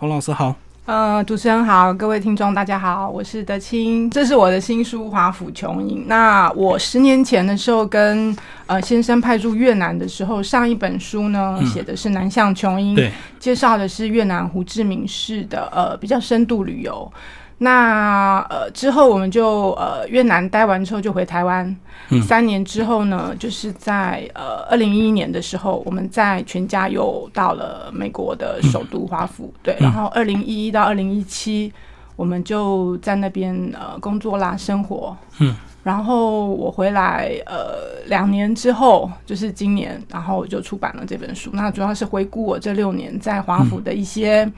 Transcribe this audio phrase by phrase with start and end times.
[0.00, 0.54] 洪老师好。
[0.86, 6.02] 呃，主持人好，各位听众大家好，我是德清，这是我的新书《华府琼影》。
[6.06, 8.34] 那我十年前的时候跟
[8.66, 17.12] 呃先生派驻越南的时候，上一本书呢写的是南向琼英，对，介绍的是越南胡志明市的呃比较深度旅游。
[17.60, 21.76] 那呃之后我们就呃越南待完之后就回台湾，
[22.22, 31.72] 三年之后呢，就是在呃二零一一年的时候，我们在全家又到了美国的首都华府，对，然后二零一一到二零一七，
[32.14, 44.48] 我们就在那边呃工作啦，生活，嗯，然后我回来呃两年之后，就是今年，然后我就出版了这本书，那主要是回顾我这六年在华府的一些。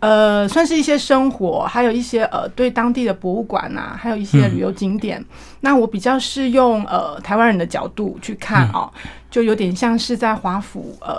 [0.00, 5.24] 呃，算是一些生活，还有一些呃，对当地的博物馆啊，还有一些旅游景点。
[5.60, 8.90] 那我比较是用呃台湾人的角度去看哦，
[9.30, 11.18] 就有点像是在华府呃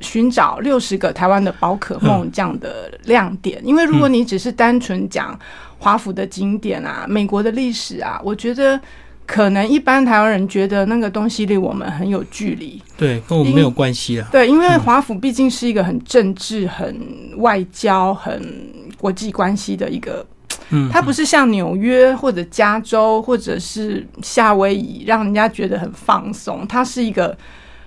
[0.00, 3.60] 寻找六十个台湾的宝可梦这样的亮点。
[3.64, 5.38] 因为如果你只是单纯讲
[5.78, 8.80] 华府的景点啊，美国的历史啊，我觉得。
[9.28, 14.26] 可能一般台湾人觉得那个东西离我们很有距离，对，跟我们没有关系啊。
[14.32, 16.98] 对，因为华府毕竟是一个很政治、很
[17.36, 18.42] 外交、很
[18.96, 20.26] 国际关系的一个，
[20.70, 26.66] 嗯，它不是像纽约或者加州或者是夏威夷，让人家觉得很放松。
[26.66, 27.36] 它是一个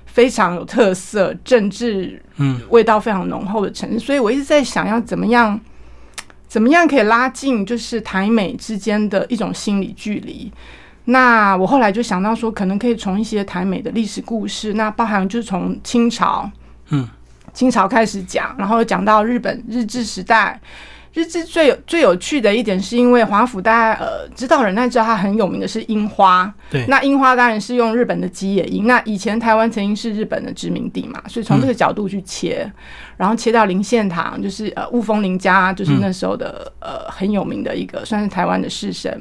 [0.06, 4.00] 非常有特色、政治嗯味道非常浓厚的城市。
[4.00, 5.59] 所以我一直在想要怎么样，
[6.47, 10.52] 怎么样可以拉近就是台美之间的一种心理距离。
[11.06, 16.50] 那我后来就想到说，可能可以从一些台美的历史故事，那包含就是从清朝，
[16.90, 17.08] 嗯，
[17.54, 20.60] 清朝开始讲，然后讲到日本日治时代。
[21.14, 26.50] 日治最有最有趣的一点，是因为华府，大家呃知道人，大家知道它很有名的是樱花。
[26.70, 28.88] 对，那樱花当然是用日本的吉野樱。
[28.88, 32.72] 那以前台湾曾经是日本的殖民地嘛，所以从这个角度去切，
[33.17, 39.12] 然后切到林献堂，就是呃雾峰林家，就是那时候的呃很有名的一个，算是台湾的士绅。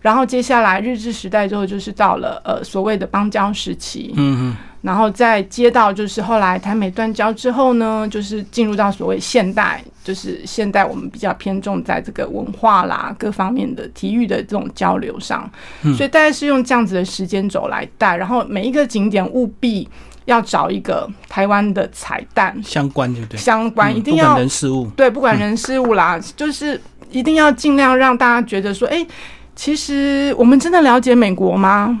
[0.00, 4.12] 然后接下来日治时代之后，就是到了呃所谓的邦交时期。
[4.16, 4.56] 嗯嗯。
[4.82, 15.50] 然后再接到就是后来台美断交之后呢，就是进入到所谓现代，就是现代我们比较偏重在这个文化啦各方面的体育的这种交流上，
[15.96, 19.88] 所以大概是用这样子的时间轴来带，然后每一个景点务必
[20.26, 23.36] 要找一个台湾的彩蛋相关，对不对？
[23.38, 26.80] 相关一定要人事物，对，不管人事物啦，就是
[27.10, 29.06] 一定要尽量让大家觉得说，哎，
[29.54, 32.00] 其实我们真的了解美国吗？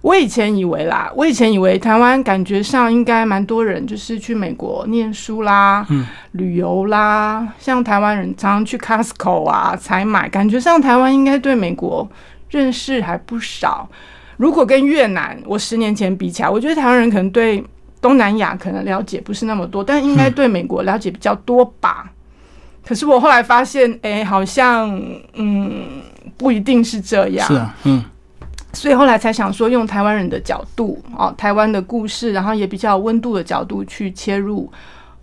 [0.00, 5.84] 我以前以为啦，我以前以为台湾感觉上应该蛮多人就是去美国念书啦、
[6.32, 12.08] 旅游啦，像台湾人常常去 Costco 啊采买，感觉上台湾应该对美国
[12.50, 13.88] 认识还不少。
[14.38, 17.62] 如果跟越南我十年前比起来，我觉得台湾人可能对
[18.00, 22.10] 东南亚可能了解不是那么多，但应该对美国了解比较多吧。
[22.86, 24.98] 可是我后来发现，哎，好像
[25.34, 26.00] 嗯
[26.38, 27.46] 不一定是这样。
[27.46, 28.02] 是啊，嗯。
[28.74, 34.70] 所以后来才想说，用台湾人的角度，哦，台湾的故事，然后也比较温度的角度去切入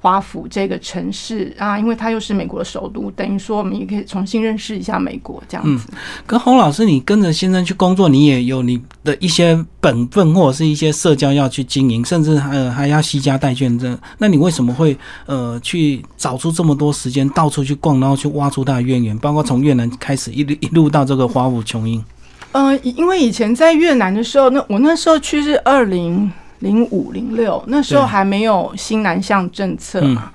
[0.05, 5.88] 华府这个城市啊，因为它又是美国的首都，等于说我们也可以重新认识一下美国这样子。
[6.27, 14.95] 跟洪老师，你跟着先生去工作，你也有你的一些本分或者是一些社交要去经营，甚至还还要惜家带眷这，那你为什么会
[15.25, 22.05] 呃去找出这么多时间到处去逛，然后去挖出它的渊源，包括从越南开始一路 一路到这个华府琼英？
[22.51, 26.31] 嗯，因为以前在越南的时候，那我那时候去是二零
[26.65, 30.31] 零五零六，那时候还没有新南向政策嘛。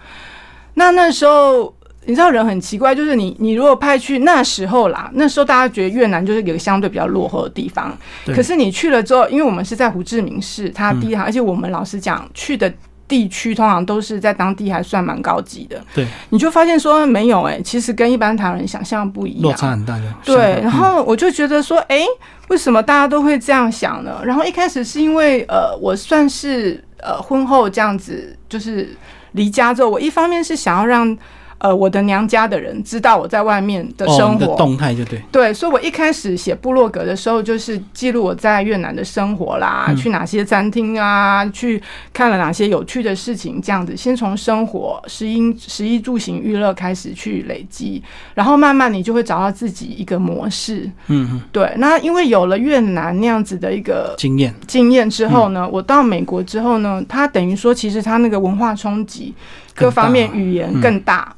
[0.75, 1.75] 那那时候
[2.07, 7.95] 你知道人很奇怪，就是你你如果派去那时候啦，那时候大家觉得越南就是一个相对比较落后的地方。
[8.27, 12.73] 可是你去了之后，因为我们是在胡志明市，它第一行，而且我们老实讲去的。
[13.11, 20.05] 地区通常都是在当地还算蛮高级的，对，你就发现说没有哎，其实跟一般台湾人想象不一样，落差很大的。
[20.25, 22.05] 对，然后我就觉得说，哎，
[22.47, 24.21] 为什么大家都会这样想呢？
[24.25, 28.97] 然后一开始是因为呃，我算是呃婚后这样子，就是
[29.33, 31.19] 离家之后，我一方面是想要让。
[31.61, 34.57] 呃，我的娘家的人知道我在外面的生活。
[34.57, 35.21] 动态，就对。
[35.31, 41.83] 对，所以我一开始写部落格的时候，就是记录我在越南的生活啦，去哪些餐厅啊，去
[42.15, 48.03] 看了哪些有趣的事情，这样子，先从生活、食衣、食衣住行、娱乐开始去累积，
[48.35, 50.91] 然后慢慢你就会找到自己一个模式。
[51.09, 51.71] 嗯，对。
[51.77, 54.55] 那因为有了越南那样子的一个经验。
[54.67, 59.35] 经验之后呢，我到美国之后呢，它等于说其实它那个文化冲击
[59.75, 61.37] 各方面语言更大。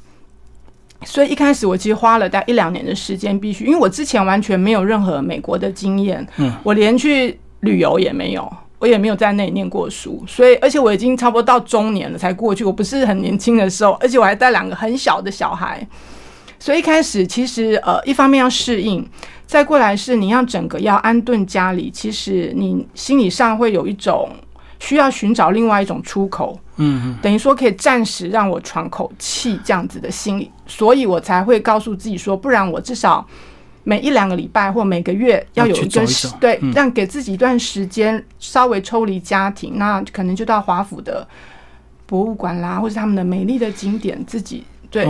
[1.05, 15.85] 所以一开始我其实花了大概一两年的时间，必须，因为我之前完全没有任何美国的经验，嗯，我连去旅游也没有，我也没有在那里念过书，所以而且我已经差不多到中年了才过去，我不是很年轻的时候，而且我还带两个很小的小孩，
[16.59, 19.07] 所以一开始其实呃一方面要适应，
[19.45, 24.29] 再过来是你要整个要安顿家里，其实你心理上会有一种
[24.83, 33.25] 需要寻找另外一种出口，嗯等于说可以暂时让我喘口气这样子的心理，所以我才会告诉自己说，不然我至少。
[33.85, 41.27] 每一两个礼拜或每个月要有一个时对，让给自己一段时间稍微抽离家庭，那可能就到华府的
[42.05, 45.05] 博物馆啦，或是他们的美丽的景点，自己对。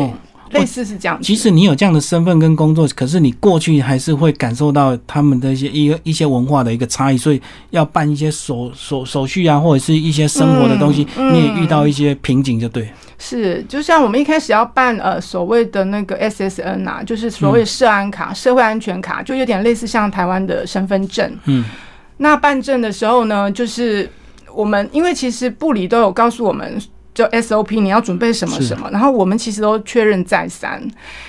[0.54, 7.42] 类似是这样，即使你有这样的身份跟工作，可是你过去还是会感受到他们的一些一一些文化的一个差异，所以
[7.72, 12.88] 要办一些手手手续啊，或者是一些生活的东西，你也遇到一些瓶颈，就对。
[13.18, 21.32] 是，就像我们一开始要办呃所谓的那个 SSN 啊，就是所谓社安卡、社会安全卡，就有点类似像台湾的身份证。
[21.46, 21.64] 嗯，
[22.18, 24.10] 那办证的时候呢，就是
[24.54, 26.82] 我们因为其实部里都有告诉我们。
[27.14, 30.82] 就 SOP，你要准备什么什么，然后我们其实都确认再三，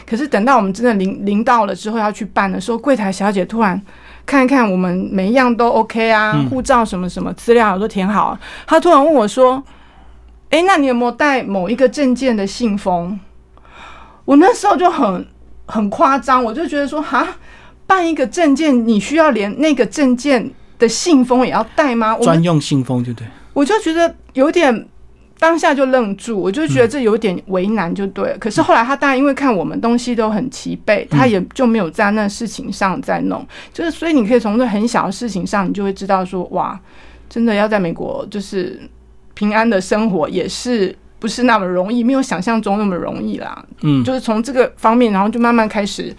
[0.06, 3.78] 可是等到我们真的临临到了之后要去办的时候，柜台小姐突然
[4.24, 9.62] 看一看我们每一样都 OK 啊，护照什么什么资料都填好，她突然问我说
[10.48, 13.20] ：“哎，那你有没有带某一个证件的信封？”
[14.24, 15.26] 我那时候就很
[15.66, 17.28] 很夸张，我就觉得说：“哈，
[17.86, 23.28] 办一个证件，你需要连那个证件的信封也要带吗？”专用信封，对不对？
[23.52, 24.88] 我就觉得有点。
[25.38, 28.34] 当下就愣住，我就觉得这有点为难，就对。
[28.38, 33.46] 可是后来他当然因为看我们东西都很齐备，他也就没有在那事情上再弄。
[33.72, 36.78] 就是所以你可以从这很小的事情上，你就会知道说，哇，
[37.28, 38.80] 真的要在美国就是
[39.34, 43.64] 平安的生活，也是不是那么容易，没有想象中那么容易啦。
[43.82, 46.14] 嗯，就是从这个方面，然后就慢慢开始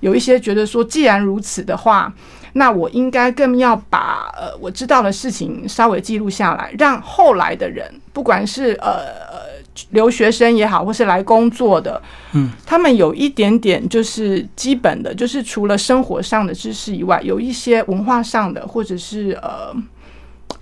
[0.00, 2.12] 有一些觉得说，既然如此的话。
[2.54, 9.58] 那我应该更要把呃我知道的事情稍微记录下来，让后来的人，不管是呃
[9.90, 12.00] 留学生也好，或是来工作的，
[12.32, 19.74] 嗯，他们有一点点就是基本的，就是除了生活上的知识以外，有一些文化上的，或者是呃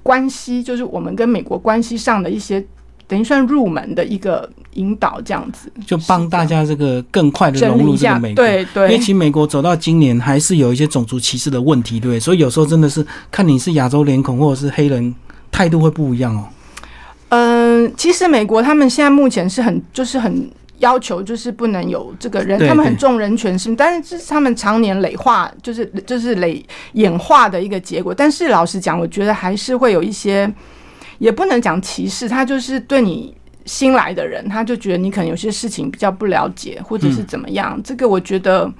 [0.02, 2.64] 关系，就是我们跟美国关系上的一些。
[3.08, 8.44] 等于算入门的一个引导，这样子就帮大家这个更快的融入这个美国。
[8.44, 15.14] 对对，因为其实美国走到今年还是有一些种族歧视的问题，对，所以有时候真的是看你是亚洲脸孔或者是黑人，
[15.52, 16.48] 态度会不一样哦。
[17.28, 26.60] 嗯，其实美国他们现在目前是很就是很要求，就是不能有这个人，他们很重人权是，但是这是他们常年累化，就是就是累
[26.94, 28.12] 演化的一个结果。
[28.12, 30.52] 但是老实讲，我觉得还是会有一些。
[31.18, 33.34] 也不能讲歧视，他就是对你
[33.64, 37.80] 新来的人，他就觉得你可能有些事情比较不了解，或者是怎么样。
[37.82, 38.72] 这个我觉得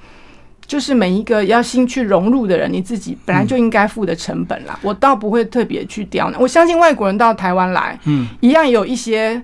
[0.67, 4.79] 就是每一个要新去融入的人，你自己本来就应该付的成本啦。
[4.83, 6.41] 我倒不会特别去刁难。
[6.41, 9.43] 我相信外国人到台湾来，嗯，一样有一些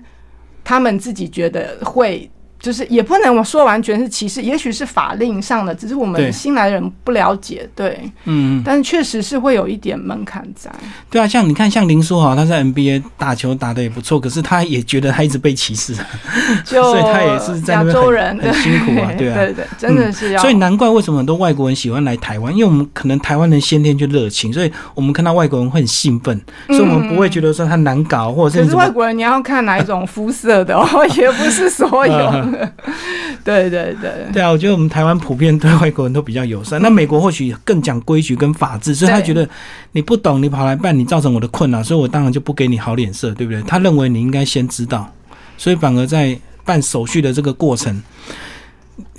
[0.63, 2.29] 他们自己觉得会。
[2.63, 10.71] 就是也不能说完全是歧视，也许是法令上的，只是我们新来的人不了解，对，嗯，但是确实是会有一点门槛在。
[11.09, 15.93] 对啊，像你看，像林书豪，他在 NBA 打球打的也不错，可是他也觉得他一直被歧视，
[16.63, 20.41] 所以他也是在亚洲人很辛苦啊，对啊，对对，真的是要。
[20.41, 28.63] 所以难怪为什么很多外国人喜欢来台湾，因为我们可能台湾人先天就热情，所以我们看到外国人会很兴奋，所以我们不会觉得说他难搞，或者是。
[28.63, 30.87] 可是外国人你要看哪一种肤色的哦，
[31.17, 32.52] 也不是所有。
[33.43, 39.47] 对对对，对啊，我觉得我们台湾普遍对外国人都比较友善，那美国或许更讲规矩跟法治，所以他觉得
[39.91, 43.61] 你不懂，你跑来办，你造成我的困扰，所以我当然就不给你好脸色，对不对？
[43.63, 45.11] 他认为你应该先知道，
[45.57, 48.01] 所以反而在办手续的这个过程，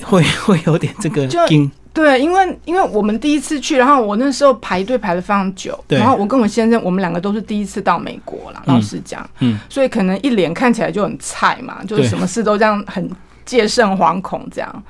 [0.03, 1.71] 会 会有点这个惊。
[1.93, 13.09] 对，因为因为我们第一次去，然后我那时候排队排了非常久，然后我跟我先生，我们两个都是第一次到美国了，老实讲，嗯，所以可能一脸看起来就很菜嘛，就是什么事都这样很
[13.45, 14.83] 戒慎惶恐这样，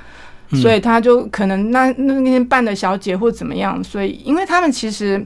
[0.62, 5.24] 所以他就可能那那天办的小姐或怎么样，所以因为他们其实。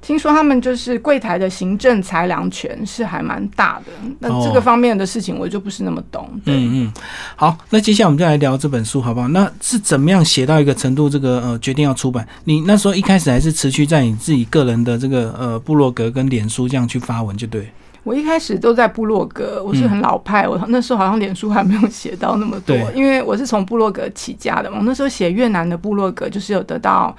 [0.00, 3.86] 听说他们就是柜台的行政裁量权是还蛮大的，
[4.20, 6.30] 那这个方面的事情我就不是那么懂。
[6.44, 6.92] 嗯嗯，
[7.34, 9.26] 好，那接下来我们就来聊这本书好不好？
[9.26, 11.10] 那是怎么样写到一个程度？
[11.10, 12.26] 这个呃，决定要出版？
[12.44, 17.68] 你那时候一开始还是持续在你自己个人的这个呃部落格跟脸书这样去发文，就对。
[18.08, 24.78] 我一开始都在部落格，我是很老派，我那时候好像脸书还没有写到那么多，因为我是从部落格起家的嘛。
[24.78, 27.14] 我那时候写越南的部落格，就是有得到。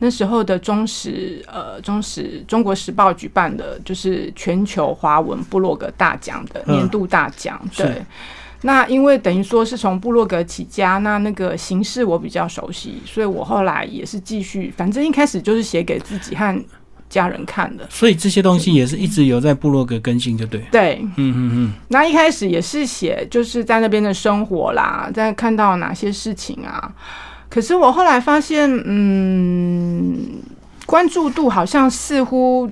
[0.00, 7.60] 那时候的中时，呃，中时中国时报举办的就是全球华文部落格大奖的年度大奖。
[7.76, 8.02] 对，
[8.62, 16.64] 那因为等于说是从部落格起家，那那个形式我比较熟悉，所以我后来也是继续，反正一开始就是写给自己和。
[17.14, 17.86] 家人看的。
[17.88, 20.60] 所以这些东西也是一直有在部落格更新，就对。
[20.72, 21.72] 对，嗯嗯嗯。
[21.88, 26.92] 那一开始也是写就是在那边的生活啦，在看到哪些事情啊。
[27.48, 30.18] 可是我后来发现，嗯，
[30.86, 32.68] 关注度好像似乎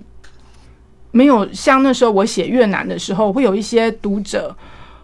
[1.12, 4.56] 没有像那时候我写越南的时候，会有一些读者。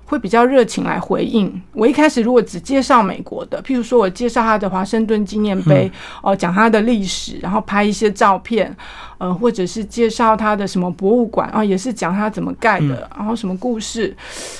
[0.08, 1.60] 会比较热情来回应。
[1.74, 5.90] 我一开始如果只介绍美国的，譬如说我介绍他的华盛顿纪念碑，
[6.22, 8.74] 哦，讲他的历史，然后拍一些照片，
[9.18, 14.16] 呃，或者是介绍他的什么博物馆啊，也是讲他怎么盖的，然后什么故事，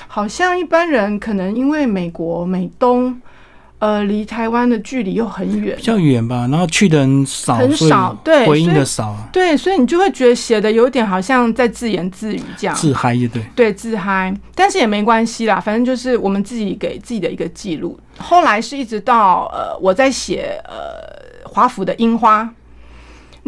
[0.06, 3.18] 好像一般人可能因为美国美东。
[3.78, 6.48] 呃，离台湾的距离又很远，比较远吧。
[6.50, 14.34] 然后去的人少，很少，对，回应的少，对，所以你就会觉得写的有点好像在自言自语这样，自嗨也对，对，自嗨。
[14.54, 17.98] 但是也没关系啦，反正就是我们自己给自己的一个记录。
[18.18, 22.52] 后来是一直到呃，我在写呃华府的樱花。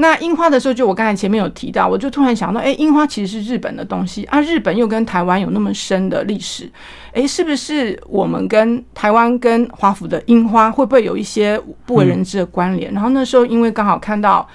[0.01, 6.71] 那樱花的时候，就我刚才前面有提到，我就突然想到，哎，樱花其实是日本的东西啊，日本又跟台湾有那么深的历史，
[7.13, 12.91] 哎，是不是我们跟台湾跟华府的樱花会不会有一些不为人知的关联？
[12.95, 14.49] 然后那时候因为刚好看到，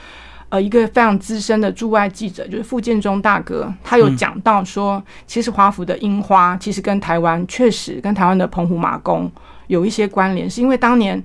[0.49, 9.31] 呃，一个非常资深的驻外记者，就是傅建中大哥，他有讲到说，其实华府的樱花其实跟台湾确实跟台湾的澎湖马公
[9.67, 11.21] 有一些关联，是因为当年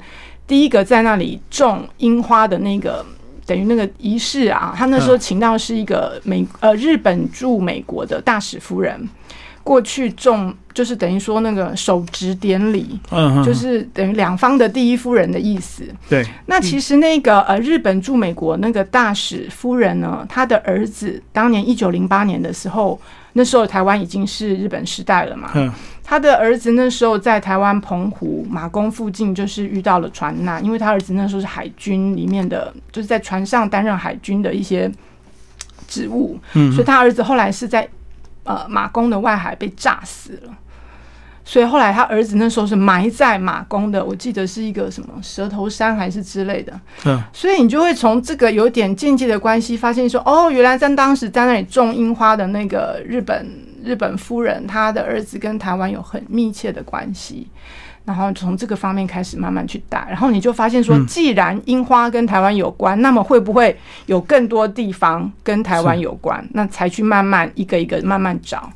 [0.47, 3.03] 第一个在那里种樱花的那个。
[3.51, 9.09] 等于那个仪式啊，他那时候请到是一个美呃日本驻美国的大使夫人
[9.65, 15.83] 过去种，就是等于说那个手植典礼，嗯，就是等于两方的第一夫人的意思。
[16.09, 23.01] 对，那其实那个呃日本驻美国那个大使夫人呢，她的儿子当年一九零八年的时候，
[23.33, 25.51] 那时候台湾已经是日本时代了嘛。
[25.57, 25.73] 嗯。
[26.11, 34.91] 他的儿子那时候在台湾澎湖马公附近，就是遇到了船难，因为他儿子那时候是海军里面的，就是在船上担任海军的一些
[35.87, 37.89] 职务，嗯，所以他儿子后来是在
[38.43, 40.53] 呃马公的外海被炸死了，
[41.45, 46.73] 所以后来他儿子那时候是埋在马公的，我记得是一个什么蛇头山还是之类的，
[47.05, 53.70] 嗯，所以你就会从这个有点间接的关系发现说，哦，原来在当时在那里种樱花的那个日本。
[53.85, 57.47] 日本夫人，她的儿子跟台湾有很密切的关系，
[58.05, 66.47] 然后从这个方面开始慢慢去带，然后你就发现说，既然樱花跟台湾有关，那么会不会有更多地方跟台湾有关？
[66.53, 68.71] 那才去慢慢一个一个慢慢找。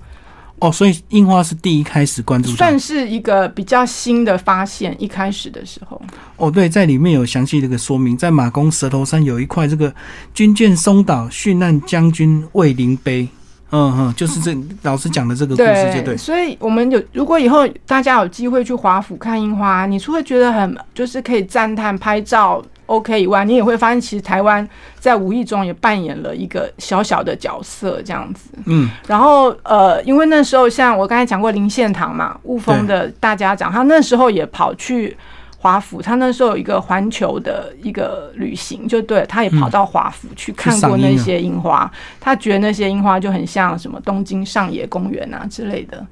[0.61, 4.95] 哦，所以樱花是第一开始关注，算是一个比较新的发现。
[5.03, 6.01] 一开始的时候，
[6.37, 9.93] 哦，对，在里面有详细的一个说明，在马公舌头山有一块这个
[10.33, 13.29] 军舰松岛殉难将军慰灵碑。
[13.71, 16.17] 嗯哼，就是这老师讲的这个故事，就对。
[16.17, 24.69] 所以，我们有如果以后大家有机会去华府看樱花，你除了觉得很就是可以赞叹拍照 OK 以外，你也会发现其实台湾
[25.01, 28.51] 在无意中也扮演了一个小小的角色，这样子。
[28.67, 28.89] 嗯。
[29.09, 35.17] 然后呃，因为那时候像我刚才讲过林献堂嘛，雾峰的大家长，他那时候也跑去。
[35.65, 41.91] 华府，他那时候有一个环球的一个旅行，就对，他也跑到华府去看过那些樱花，
[42.21, 46.07] 他觉得那些樱花就很像什么东京上野公园啊之类的，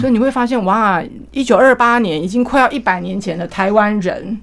[0.00, 4.40] 所以你会发现，哇，一九二八年已经快要一百年前的台湾人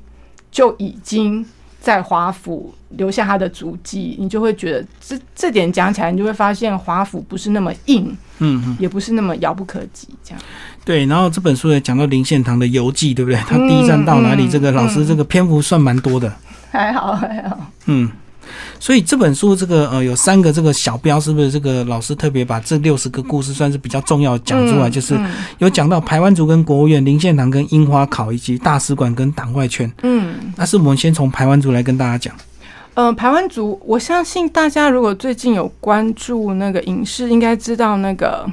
[0.52, 1.44] 就已经
[1.80, 10.42] 在华府留下他的足迹，你就会觉得这这点讲起来，你就会发现华府不是那么硬，嗯，也不是那么遥不可及，这样。
[10.84, 13.40] 对，然后这本书也讲到林献堂的游记，对不对？
[13.48, 14.50] 他第一站到哪里？
[14.50, 16.34] 这个老师这个篇幅算蛮多的，
[16.72, 17.72] 还好还好。
[17.86, 18.10] 嗯，
[18.80, 21.52] 所以这本书这个呃有三个这个小标，是不是？
[21.52, 25.16] 这个老师特别把这六十个故事算是比较重要讲出来，就是
[25.60, 29.92] 有讲到台湾族跟国务院、林献堂跟樱花考以及大使馆跟党外圈。
[30.02, 32.36] 嗯，那是我们先从台湾族来跟大家讲。
[32.96, 38.46] 嗯，台湾族，我相信大家如果最近有关注那个影视，应该知道那个。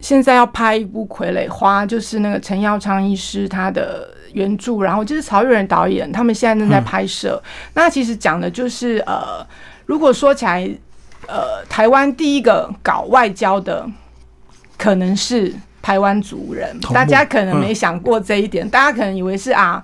[0.00, 7.40] 现在要拍一部《傀儡花》，就是那个陈耀昌医师他的原著，然后就是曹玉仁导演，他们现在正在拍摄。
[7.74, 9.46] 那其实讲的就是呃，
[9.86, 10.68] 如果说起来，
[11.28, 13.88] 呃，台湾第一个搞外交的
[14.76, 19.80] 可能是台湾族人，大家可能没想过这一点，大家可能以为是啊，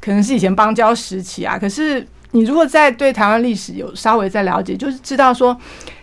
[0.00, 1.56] 可能是以前邦交时期啊。
[1.56, 5.56] 可是你如果在对台湾历史有稍微在了解，就是知道说，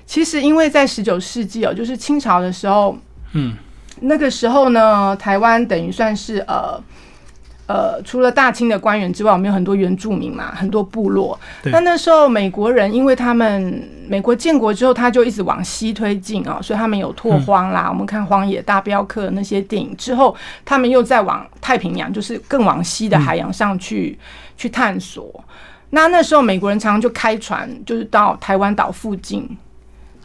[0.05, 2.97] 其实因为在十九世纪哦，就是清朝的时候。
[3.33, 3.55] 嗯，
[4.01, 6.81] 那个时候呢，台湾等于算是呃
[7.67, 11.39] 呃，除了大清的官员之外，我们有很多原住民嘛，很多部落。
[11.65, 17.87] 那那时候美国人，因为他们美国建国之后，他就一直往西推进啊，所以他们有拓荒啦。
[17.87, 24.17] 我们看《荒野大镖客》那些电影之后，他们又再往太平洋，就是更往西的海洋上去
[24.57, 25.43] 去探索。
[25.91, 29.49] 那那时候美国人常常就开船，就是到台湾岛附近，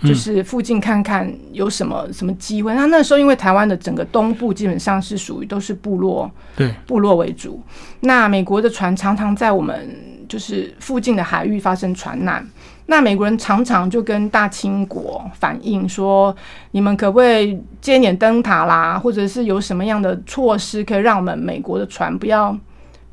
[0.02, 2.74] 就是附近看看有什么什么机会。
[2.74, 7.62] 那那时候因为台湾的整个东部基本上是属于都是部落，对，部落为主。
[8.00, 9.88] 那美国的船常常在我们
[10.28, 12.46] 就是附近的海域发生船难。
[12.86, 16.36] 那美国人常常就跟大清国反映说
[16.72, 22.54] ：“你们可不可以建点灯塔啦，或者是有什么样的措施可以让我们美国的船不要？”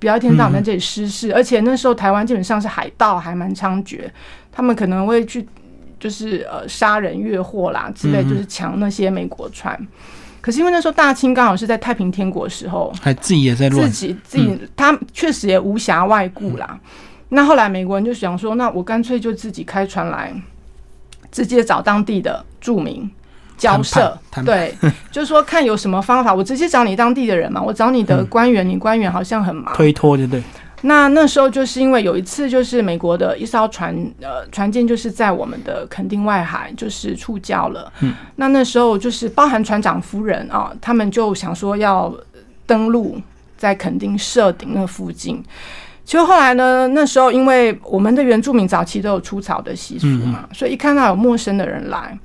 [0.01, 4.01] 不要一天到晚在这里失事，而且那时候台湾基本上是海盗还蛮猖獗，
[4.51, 5.47] 他们可能会去
[5.99, 9.79] 就是呃杀人越货啦之类，就是抢那些美国船。
[10.41, 16.79] 可是因为那时候大清刚好是在太平天国的时候，还自己也在乱，自己自己他确实也无暇外顾啦。
[17.29, 20.33] 那后来美国人就想说，那我干脆就自己开船来，
[21.31, 23.07] 直接找当地的著名。
[23.61, 24.75] 交涉对，
[25.11, 30.41] 就是说看有什么方法，我直接找你当地的人嘛，我找你的官员，你官员好像很忙，推脱就对。
[30.81, 37.93] 那那时候就是因为有一次，就是美国的一艘船，呃，船舰就是在我们的垦丁外海就是触礁了。
[37.99, 42.11] 嗯，那那时候就是包含船长夫人啊，他们就想说要
[42.65, 43.21] 登陆
[43.57, 45.43] 在垦丁设顶那附近。
[46.03, 52.17] 其实后来呢，那时候因为我们的原住民早期都有出草的习俗嘛，所以一看到有陌生的人来。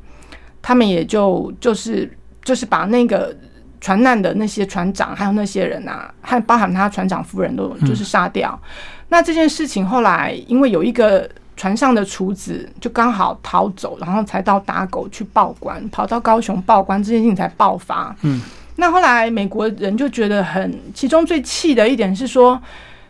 [0.67, 2.11] 他们也就就是
[2.43, 3.33] 就是把那个
[3.81, 8.61] 船难的那些船长，还有那些人啊，还包含他船长夫人都就是杀掉。
[9.09, 18.13] 那这件事情后来因为有一个船上的厨子就刚好逃走，然后才到打狗去报官，跑到高雄报官，这件事情才爆发。
[18.23, 18.41] 嗯，
[18.75, 22.61] 那后来美国人就觉得很，其中最气的一点是说，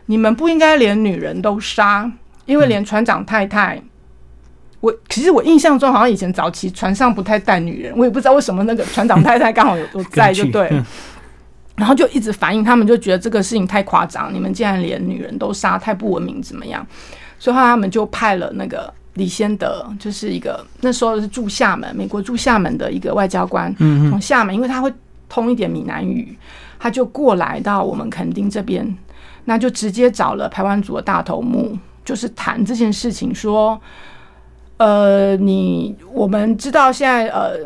[0.05, 2.11] 你们不应该连女人都杀，
[2.45, 3.81] 因为连船长太太。
[4.79, 10.71] 我其实我印象中好像以前早期船上不太带女人，我也不知道为什么那个船长太太刚好有都在 就对，
[11.75, 16.85] 然后就一直反映他们就觉得这个事情太夸张，你们竟然连女人都杀，太不文明怎么样？
[17.39, 24.93] 所以后来他们就派了那个李先德，就是一个那时候是驻厦门，美国驻厦门的一个外交官，从厦门，因为他会
[25.27, 26.37] 通一点闽南语，
[26.77, 28.95] 他就过来到我们垦丁这边，
[29.45, 33.81] 那就直接找了台湾族的大头目，就是谈这件事情说。
[34.77, 37.57] 呃，你我们知道现在呃，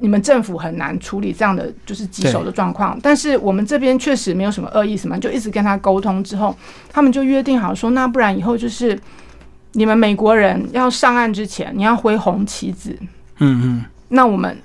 [0.00, 6.54] 你们政府很难处理这样的就是棘手的状况，但是我们这边确实没有什么恶意，什么就一直跟他沟通之后，
[6.90, 8.98] 他们就约定好说，那不然以后就是
[9.72, 12.96] 你们美国人要上岸之前，你要挥红旗子，
[13.38, 14.56] 嗯嗯，那我们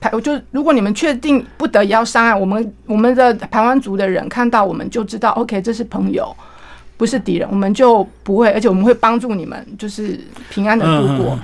[0.00, 6.34] 台我就如果你们确定不得已要上岸，我们我们的台湾族的人看到我们就知道，OK，这是朋友。
[6.98, 11.38] 不是敌人，我们就不会，而且我们会帮助你们，就是平安的度过。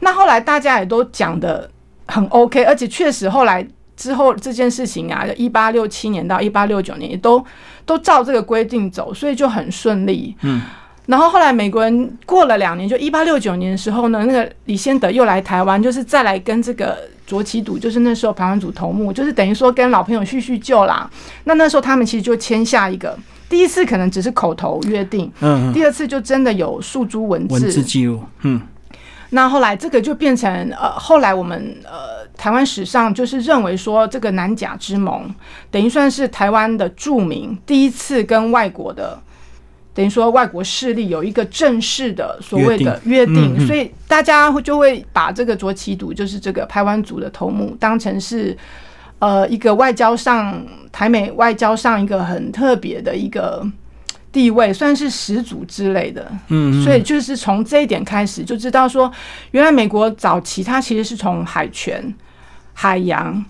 [0.00, 1.70] 那后来大家也都讲的
[2.06, 3.66] 很 OK，而且确实后来
[3.96, 7.42] 之后这件事情啊，一八六七年到一八六九年也都
[7.84, 10.36] 都照这个规定走，所以就很顺利。
[10.42, 10.60] 嗯，
[11.06, 21.08] 然后后来美国人过了两年，就一八六九年的时候呢，那个李先德又来台湾，就是再来跟这个卓奇赌，就是那时候台湾组头目，就是等于说跟老朋友叙叙旧啦。
[21.44, 23.16] 那那时候他们其实就签下一个。
[23.48, 27.54] 第一次可能只是口头约定，嗯，第二次就真的有诉诸文字。
[27.54, 28.60] 文字记录，嗯，
[29.30, 35.32] 那后来这个就变成呃，后来我们呃台湾史上就是认为说这个南甲之盟
[35.70, 39.16] 等于算是台湾的著名第一次跟外国的
[39.94, 48.56] 等于说外国势力有一个正式的所谓的约定，所以大家会就会把这个卓奇赌就是这个台湾族的头目当成是。
[49.18, 53.66] 呃，一个外交上台美外交上一个很特别的一个
[54.30, 56.30] 地位，算是始祖之类的。
[56.48, 59.10] 嗯，所以就是从这一点开始就知道说，
[59.52, 62.14] 原来美国早期它其实是从海权、
[62.74, 63.42] 海洋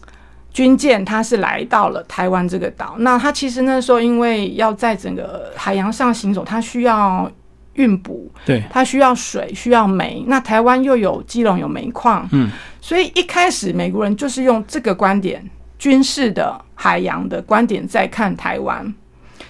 [0.52, 2.94] 军舰，它是来到了台湾这个岛。
[3.00, 7.28] 那它其实那时候因为要在整个海洋上行走，它需要
[7.74, 10.24] 运补，对，它需要水，需要煤。
[10.28, 12.48] 那台湾又有基隆有煤矿，嗯，
[12.80, 15.44] 所以一开始美国人就是用这个观点。
[15.78, 18.94] 军事的海洋的观点在看台湾，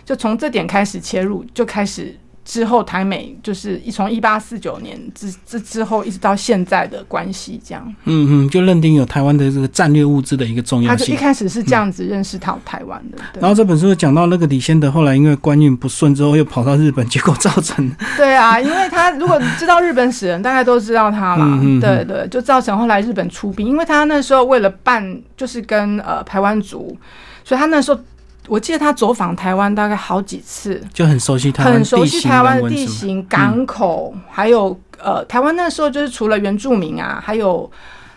[0.05, 2.19] 就从这点开始切入，就开始。
[2.47, 10.99] 之后台美就是一从一八四九年之之之后一直到现在的关系这样，嗯嗯，就认定有台湾的这个战略物资的一个重要性。
[10.99, 13.19] 他就一开始是这样子认识到台湾的。
[13.41, 26.97] 然后这本书讲到那个李先德后来因为官运不顺之后又跑到日本，结果造成对啊，因为他如果知道日本史人大概都知道他了，对对，就造成后来日本出兵，因为他那时候为了办就是跟呃台湾族，
[27.45, 28.01] 所以他那时候。
[28.49, 37.71] 我记得他走访台湾大概好几次，就很熟悉台湾很熟悉台湾的地形、港口，还有呃，台湾那时候就是除了原住民啊，还有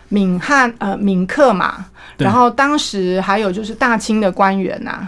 [0.08, 1.86] 闽汉呃闽客嘛，
[2.18, 5.06] 然后当时还有就是大清的官员呐，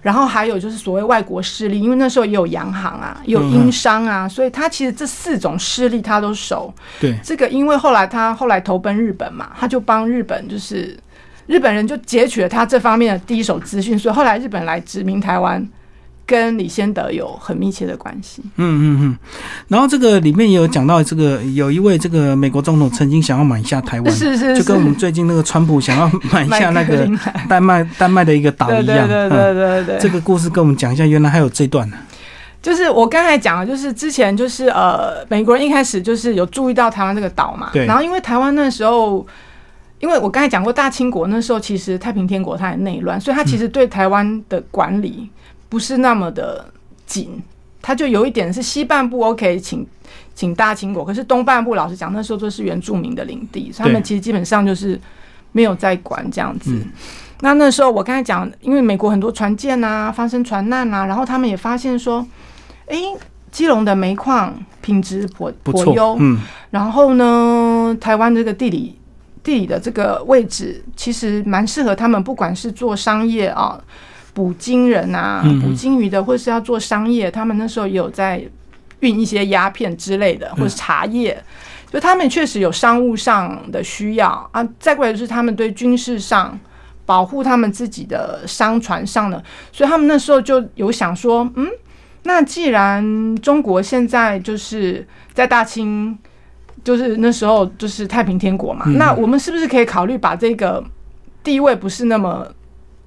[0.00, 6.72] 然后还有就是所谓外国势力，因为那时候也有洋行啊，也有英商啊，所以他其实这四种势力他都熟。
[7.00, 10.98] 对，这个因为后来他后来投奔日本嘛，他就帮日本就是
[11.46, 15.66] 日本人就截取了他这方面的第一手资讯，所以后来日本来殖民台湾。
[16.24, 18.40] 跟李先德有很密切的关系。
[18.56, 19.18] 嗯嗯嗯，
[19.66, 27.06] 然后这个里面也有讲到，这个有一位这个美国总统曾经想要买下台湾， 是是，就跟我们最近那个川普想要买下那个
[27.48, 29.06] 丹麦丹麦的一个岛一样。
[29.06, 29.98] 对对对对对。
[29.98, 31.96] 这个故事跟我们讲一下，原来还有这段呢。
[32.62, 37.84] 就是我刚才讲的，就是之前就是呃，美国人一开始就是有注意到台湾这个岛嘛，对。
[37.84, 39.26] 然后因为台湾那时候，
[40.02, 45.30] 因为我刚才讲过大清国那时候其实太平天国它也内乱，所以它其实对台湾的管理。
[45.68, 46.66] 不是那么的
[47.06, 47.42] 紧，
[47.80, 49.86] 他就有一点是西半部 OK，请
[50.34, 55.00] 请大清国，可是东半部老实讲，那时候都是原住民的领地，他们其实基本上就是
[55.52, 56.78] 没有在管这样子。
[57.40, 62.26] 那那时候我刚才讲，因为美国很多船舰啊发生船难啊，然后他们也发现说，
[62.86, 62.98] 哎，
[63.50, 66.38] 基隆的煤矿品质颇颇优，嗯，
[66.68, 68.94] 然后呢，台湾这个地理
[69.42, 73.80] 地理的这个位置其实蛮适合他们，不管是做商业啊。
[74.34, 78.42] 捕鲸人啊，捕鲸鱼的，或是要做商业，他们那时候也有在
[79.00, 81.38] 运一些鸦片之类的，或是茶叶，
[81.92, 84.66] 就他们确实有商务上的需要啊。
[84.80, 86.58] 再过来就是他们对军事上
[87.04, 89.36] 保护他们自己的商船上的，
[89.70, 91.68] 所以他们那时候就有想说，嗯，
[92.22, 96.18] 那既然中国现在就是在大清，
[96.84, 100.82] 就是那时候就是太平天国嘛，那我们是不是可以考虑把这个
[101.44, 102.46] 地位不是那么。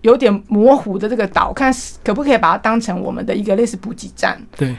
[0.02, 4.40] 有点模糊的这个岛，看可不可以把它当成我们的一个类似补给站。
[4.56, 4.76] 对。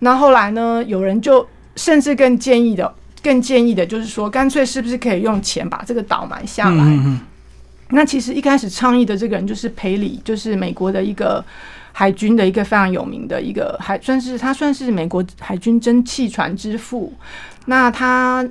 [0.00, 0.84] 那后来呢？
[0.86, 6.84] 有人就甚至更建议的，更建议的就是说，干脆是不是可以用钱把这个岛买下来？
[6.84, 7.20] 嗯嗯。
[7.88, 11.42] 那其实一开始倡议的这个人就是裴里，就是美国的一个
[11.92, 17.10] 海军的一个非常有名的一个海，算是他算是美国海军蒸汽船之父。
[17.66, 18.44] 那他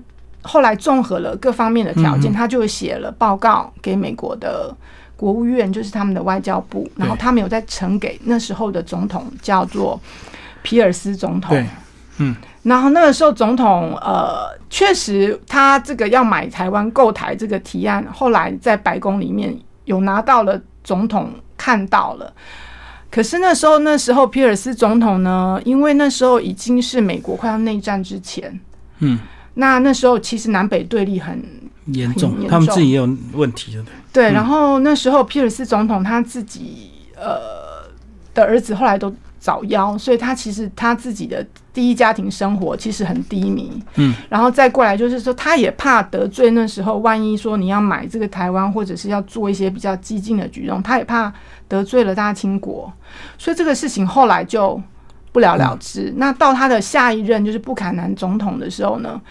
[0.44, 4.74] 后来综合了各方面的条件，他就写了报告给美国的。
[5.18, 9.98] 国务院就是他们的外交部，然后他们有在呈给那时候的总统，叫做
[10.62, 11.52] 皮尔斯总统。
[11.52, 11.66] 对，
[12.18, 22.34] 嗯，然后那个时候总统，呃，确实他这个要买台湾购台这个提案，后来在白宫里面有拿到了总统看到了，
[23.10, 28.60] 可是那时候那时候皮尔斯总统呢，因为那时候已经是美国快要内战之前，
[29.00, 29.20] 嗯，
[29.56, 31.44] 那那时候其实南北对立很。
[31.94, 33.94] 严重，他们自己也有问题，对不对？
[34.12, 37.88] 对，然后那时候皮尔斯总统他自己呃
[38.34, 43.80] 的儿子后来都早夭，所以他其实他自己的第一家庭生活其实很低迷。
[43.98, 51.32] 嗯，然后再过来就是说，他也怕得罪那时候，万一说你要买这个台湾，或者是要做一些比较激进的举动，他也怕
[51.68, 52.92] 得罪了大清国，
[53.38, 54.82] 所以这个事情后来就
[55.36, 56.14] 不了了之。
[56.16, 59.22] 那到他的下一任就是布坎南总统的时候呢，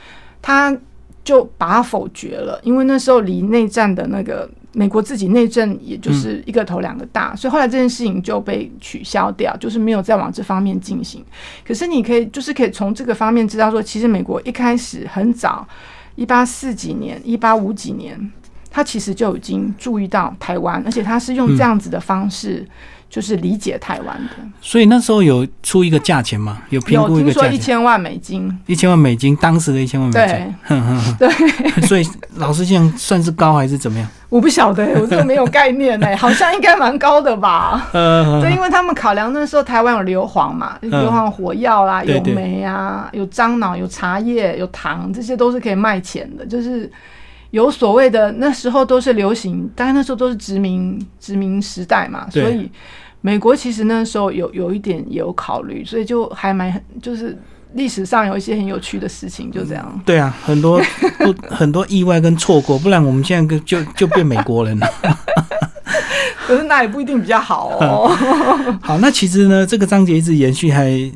[0.42, 0.76] 他。
[1.24, 11.24] 就把它否决了，因为那时候离内战的那个美国自己内政，也就是一个头两个大，所以后来这件事情就被取消掉，就是没有再往这方面进行。
[11.66, 15.66] 可是你可以，就是可以从这个方面知道说，其实美国一开始很早，
[16.14, 18.30] 一八四几年、一八五几年，
[18.74, 22.66] 他其实就已经注意到台湾，而且他是用这样子的方式。
[23.10, 26.60] 就是理解台湾的，所以那时候有出一个价钱吗？
[26.70, 30.26] 有评估一个价钱，一千万美金，一千万美金，当时的一千万美
[30.66, 31.30] 金，对，
[31.86, 34.08] 所以老师这样算是高还是怎么样？
[34.28, 37.88] 我不晓得， 我这个没有概念哎，好像应该蛮高的吧？
[37.92, 46.90] 对，因为他们考量那时候台湾有硫磺嘛，硫磺火药啦，有煤啊，有樟脑，有茶叶，有糖，这些都是可以卖钱的，就是
[47.54, 52.68] 有所谓的那时候都是流行，当然那时候都是殖民殖民时代嘛，所以。
[53.26, 57.34] 美国其实那时候有有一点有考虑，所以就还蛮就是
[57.72, 60.02] 历史上有一些很有趣的事情，就这样。
[60.04, 60.78] 对啊，很多
[61.20, 64.86] 不 很多意外跟错过，不然我们现在就就变美国人了。
[66.46, 68.08] 可是那也不一定比较好哦。
[68.82, 71.10] 好，那其实呢，这个章节一直延续还。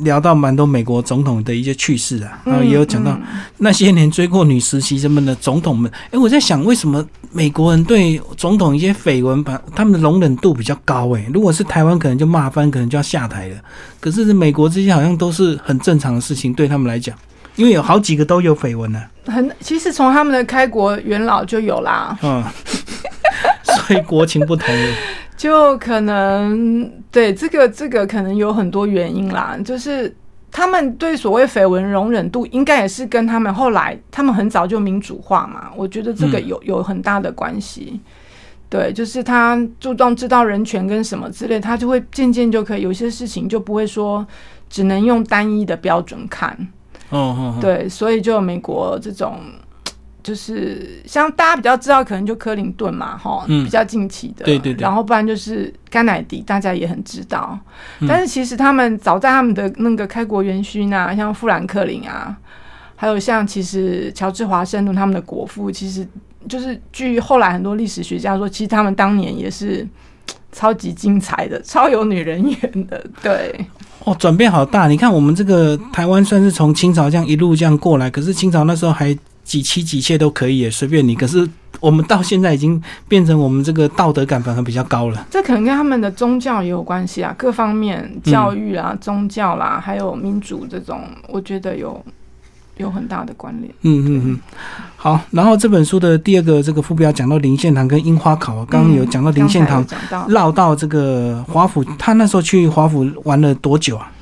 [0.00, 3.18] 聊到蛮多美国总统的一些趣事啊，然后也有讲到
[3.58, 5.90] 那些年追过女实习生们的总统们。
[6.10, 11.14] 哎，我在想，为什么美国人对总统一些绯闻，把他们的容忍度比较高？
[11.16, 13.56] 哎，如果是台湾，可能就骂翻，可能就要下台了。
[14.00, 17.16] 可是美国这些好像都是很正常的事情，对他们来讲，
[17.56, 19.02] 因为有好几个都有绯闻呢。
[19.26, 22.18] 很，其实从他们的开国元老就有啦。
[22.22, 22.42] 嗯，
[23.64, 24.74] 所以国情不同。
[25.36, 30.14] 就可能对这个这个可能有很多原因啦，就是
[30.52, 37.98] 他们对所谓绯闻容忍度，应该也是跟他们后来他们很早就民主化嘛，我觉得这个有有很大的关系。
[38.68, 44.24] 对，就是他注重知道人权跟什么之类，他就会渐渐就可以有些事情就不会说
[44.68, 46.56] 只能用单一的标准看。
[47.08, 49.38] 哦对，所以就美国这种，
[50.22, 57.58] 就是像大家比较知道，可能就克林顿嘛，哈，嗯比较近期的，对对对然后不然就是甘乃迪，大家也很知道。
[58.00, 62.36] 嗯但是其实他们早在他们的那个开国元勋啊，像富兰克林啊，
[62.96, 66.06] 还有像其实乔治华盛顿他们的国父，其实
[66.48, 69.86] 就是据后来很多历史学家说，其实他们当年也是。
[70.52, 73.54] 超级精彩的，超有女人缘的，对，
[74.02, 74.88] 哦，转变好大！
[74.88, 79.16] 你看我们这个台湾算是从清朝这样一路这样过来，可是清朝那时候还
[79.50, 81.12] 几妻几妾都可以耶，随便你。
[81.12, 81.44] 可是
[81.80, 85.26] 我们到现在已经变成我们这个道德感反而比较高了。
[85.28, 92.00] 这可能跟他们的宗教也有关系啊，各方面教育啊、宗教啦，还有民主这种，我觉得有
[92.76, 93.74] 有很大的关联。
[93.82, 94.40] 嗯嗯嗯，
[94.94, 95.20] 好。
[95.32, 99.84] 然后这本书的第二个这个副标讲到林献堂跟樱花考，刚刚有讲到林献堂
[100.28, 104.12] 绕到这个华府，他那时候去华府玩了多久啊？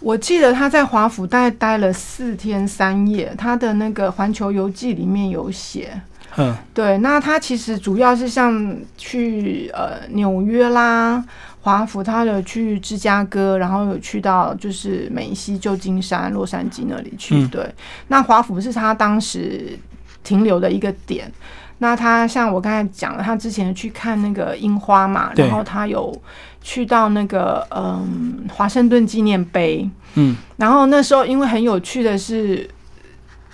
[0.00, 6.00] 我记得他在华府大概待了四天三夜，他的那个《环球游记》里面有写。
[6.36, 11.24] 嗯对，那他其实主要是像去呃纽约啦、
[11.62, 17.34] 华府，他有去芝加哥，然后有去到就是美西、旧金山、洛杉矶那里去。
[17.34, 17.74] 嗯对，
[18.06, 19.76] 那华府是他当时
[20.22, 21.32] 停留的一个点。
[21.80, 26.12] 那他像我刚才讲了，他之前去看那个樱花嘛，然后他有
[26.60, 30.36] 去到那个嗯华盛顿纪念碑，嗯。
[30.56, 32.68] 然后那时候因为很有趣的是，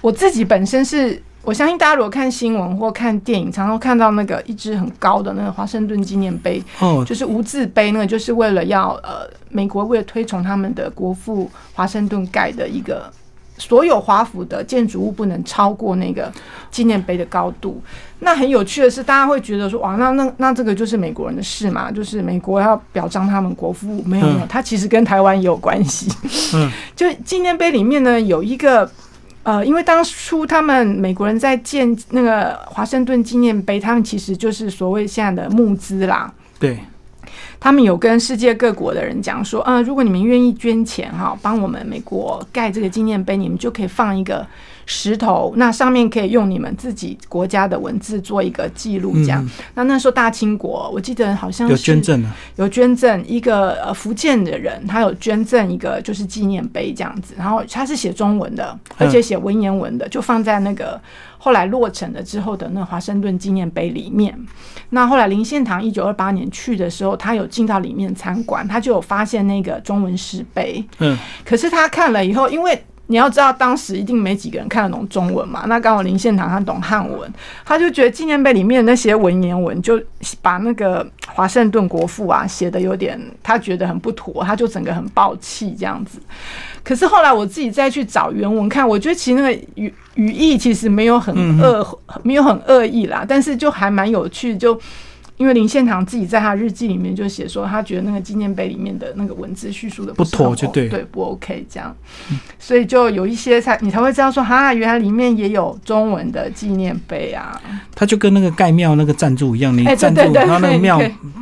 [0.00, 7.04] 我自己本身是我相信大家如果看新闻或看电影，常常看到那个一只很高的那个华盛顿纪念碑，哦。
[7.06, 13.12] 就是无字碑，那个就是为了要呃美国为了推崇他们的国父华盛顿盖的一个。
[13.68, 16.31] 所有华府的建筑物不能超过那个
[16.70, 17.81] 纪念碑的高度。
[18.20, 26.11] 那很有趣的是，大家会觉得说，哇，那那那这个就是美国人的事嘛，就是美国要表彰他们国父，没有没有，它其实跟台湾也有关系。
[26.55, 28.90] 嗯， 就纪念碑里面呢有一个。
[29.44, 36.33] 呃，因为当初他们美国人在建那个华盛顿纪念碑，他们其实就是所谓现在的募资啦。
[36.59, 36.79] 对，
[37.59, 44.47] 他们有跟世界各国的人讲说，嗯、如果你们愿意捐钱哈，帮我们美国盖这个纪念碑，你们就可以放一个
[44.87, 49.44] 石头，那上面可以用你们自己国家的文字做一个记录，这样。
[49.44, 52.37] 嗯那那时候大清国，我记得好像有捐赠了。
[52.57, 61.01] 有捐赠一个呃福建的人，他有捐赠一个就是纪念碑这样子，然后他是写中文的，而且写文言文的，就放在那个
[61.38, 64.38] 后来落成了之后的那个华盛顿纪念碑里面。
[64.90, 75.64] 那后来林献堂一九二八年去的时候，他有进到里面参观，他就有发现那个中文石碑，嗯，可是他看了以后，因为你要知道，当时一定没几个人看得懂中文嘛。
[75.66, 77.30] 那刚好林献堂他懂汉文，
[77.64, 80.00] 他就觉得纪念碑里面那些文言文，就
[80.40, 86.18] 把那个华盛顿国父啊写的有点，他觉得很不妥，他就整个很暴气这样子。
[86.82, 94.80] 可是后来我自己再去找原文看，我觉得其实那个语语义其实没有很恶，没有很恶意啦，但是就还蛮有趣，就。
[95.37, 101.94] 因为林献堂自己在他日记里面就写说，他觉得那个纪念碑里面的那个文字叙述的不妥就对对，不 OK 这样，
[102.59, 107.61] 所以就有一些才你才会知道说，哈，原来里面也有中文的纪念碑啊，
[107.94, 111.01] 他就跟那个盖庙那个赞助一样，你赞助，对对然后那个庙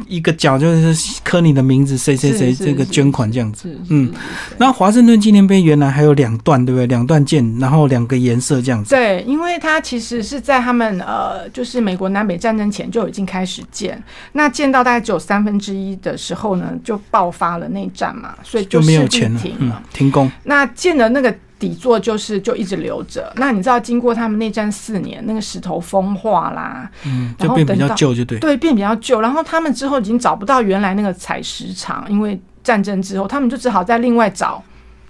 [0.09, 3.75] 一个角就是刻你的名字，谁谁谁这个捐款这样子。
[3.89, 4.13] 嗯
[4.59, 6.87] 那华盛顿纪念碑原来还有两段，对不对？
[6.87, 8.91] 两段剑，然后两个颜色这样子。
[8.91, 13.82] 对，因为它其实是在他们呃，就是美国南北战争前就已经开始建，
[14.33, 20.31] 那建到大概只有三分之一的时候呢，就爆发了内战嘛，所以就没有钱了，嗯停。，停工。
[20.45, 23.33] 那建的那个底座就是就一直留着。
[23.37, 28.39] 那你知道，经过他们内战四年，那个石头风化啦，嗯，就变比较旧，就对。
[28.39, 29.21] 对，变比较旧。
[29.21, 34.63] 然后他们之后已经找不到原来那个采石场，因为战争之后，他们就只好再另外找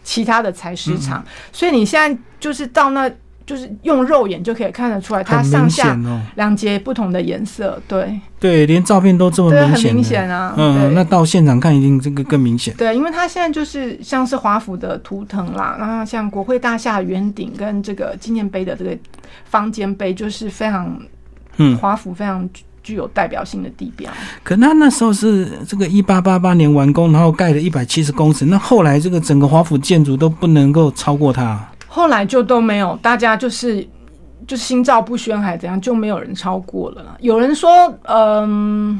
[0.04, 1.24] 其他的采石嗯场。
[1.52, 3.10] 所以你现在就是到那，
[3.44, 5.98] 就是用肉眼就可以看得出来，它上下
[6.36, 9.94] 两节不同的颜色，对，对，连照片都这么对，很明显很。
[9.94, 10.54] 明显啊。
[10.56, 12.74] 嗯，那到现场看一定这个更明显。
[12.76, 18.96] 对，因为它现在就是像是华府的图腾啦，然后像国会大厦圆顶跟这个纪念碑的这个
[19.44, 20.96] 方尖碑，就是非常
[21.56, 24.10] 嗯，华府非常具具有代表性的地标。
[24.42, 31.68] 可那那时候是这个一八八八年完工，然后盖了一百七十公尺，那后来这个整个华府建筑都不能够超过它。
[31.94, 33.86] 后来就都没有，大家就是
[34.46, 37.14] 就心照不宣还怎样，就没有人超过了啦。
[37.20, 37.70] 有人说，
[38.04, 38.98] 嗯，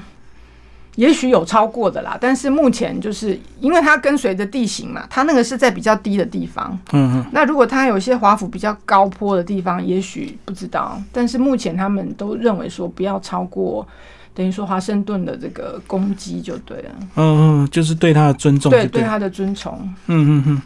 [0.97, 6.79] 也许有超过的啦，但是目前就是因为它跟随着地形嘛，它那个是在比较低的地方。
[6.93, 13.89] 嗯嗯，那如果它有一些华府比较高坡的地方，也许不知道，但是目前他们都认为说不要超过
[14.35, 16.91] 等于说华盛顿的这个攻击就对了。
[17.17, 19.79] 嗯嗯，就是对他的尊重，对对他的尊崇。
[20.09, 20.63] 嗯嗯嗯。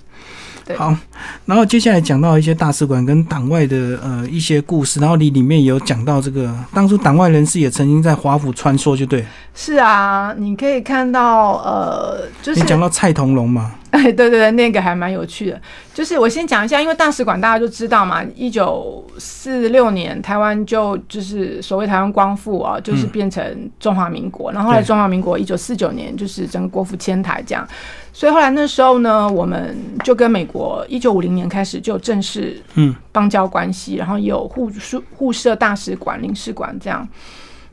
[0.74, 0.96] 好，
[1.44, 9.24] 然后接下来讲到一些大使馆跟党外的呃一些故事，然后你里面有讲到这个当初党外人士也曾经在华府穿梭，就对。
[9.54, 13.72] 是啊，你可以看到呃，就是你讲到蔡同龙嘛。
[13.96, 15.60] 哎，对对对，那个还蛮有趣的。
[15.94, 27.66] 就是我先讲一下，因为大使馆大家就知道嘛，一九四六年台湾就就是所谓台湾光复啊，就是变成中华民国，然后后来中华民国一九四九年就是整个国府迁台这样。
[28.12, 37.06] 所以后来那时候呢，我们就跟美国一九五零年开始就正式嗯邦交关系，然后有互设互设大使馆、领事馆这样，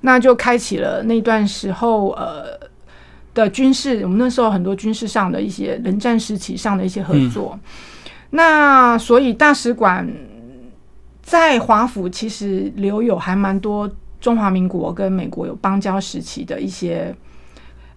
[0.02, 2.60] 那就开启了那段时候呃
[3.34, 7.60] 的军事，我们那时候很多军事上的一些冷战时期上的一些合作。
[8.32, 10.08] 那所以大使馆
[11.22, 17.16] 在华府其实留有还蛮多中华民国跟美国有邦交时期的一些。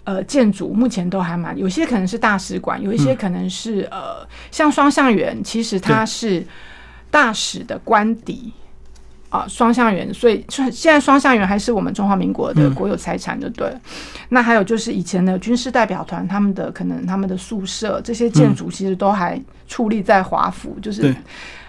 [0.04, 6.46] 呃，建筑目前都还蛮，有些可能是大使馆，有一些可能是呃，像双向园，其实它是
[7.10, 8.52] 大使的官邸
[9.36, 13.72] 啊，双向园，所以现在双向园还是我们中华民国的国有财产，就对。
[14.30, 21.14] 那还有就是以前的军事代表团，他们的可能他们的宿舍这些建筑其实都还矗立在华府，就是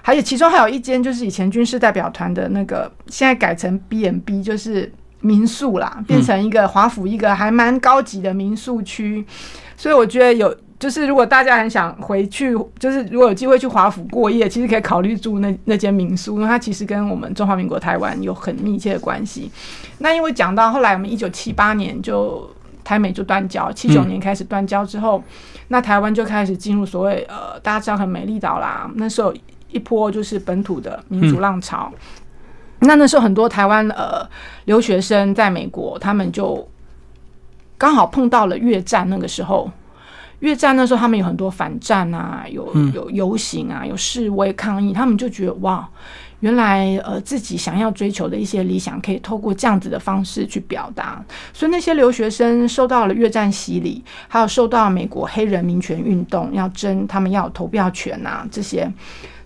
[0.01, 4.91] 还有其中还有一间就是以前军事代表团的那个，现在改成 B n B，就是。
[5.19, 9.25] 民宿啦，变成一个华府一个还蛮高级的民宿区，
[9.75, 19.51] 所以我觉得有就是如果大家很想回去，就是如果有机会去华府过夜，其实可以考虑住那那间民宿，因为它其实跟我们中华民国台湾有很密切的关系。
[19.97, 22.47] 那因为讲到后来，我们一九七八年就
[22.83, 25.23] 台美就断交，七九年开始断交之后，
[25.69, 29.33] 那台湾就开始进入所谓呃大家知道很美丽岛啦，那时候
[29.71, 31.91] 一波就是本土的民主浪潮。
[32.81, 34.23] 那那时候很多台湾呃
[34.65, 36.69] 留学生在美国，他们就
[37.79, 39.71] 刚好碰到了越战那个时候。
[40.39, 45.87] 越战那时候他们有很多反战啊，有有游行啊，有示威抗议，他们就觉得哇，
[46.41, 51.23] 原来呃自己想要追求的一些理想，可以透过这样子的方式去表达。
[51.53, 58.91] 所以那些留学生受到了越战洗礼，还有受到美国黑人民权运动要争，他们要投票权啊这些，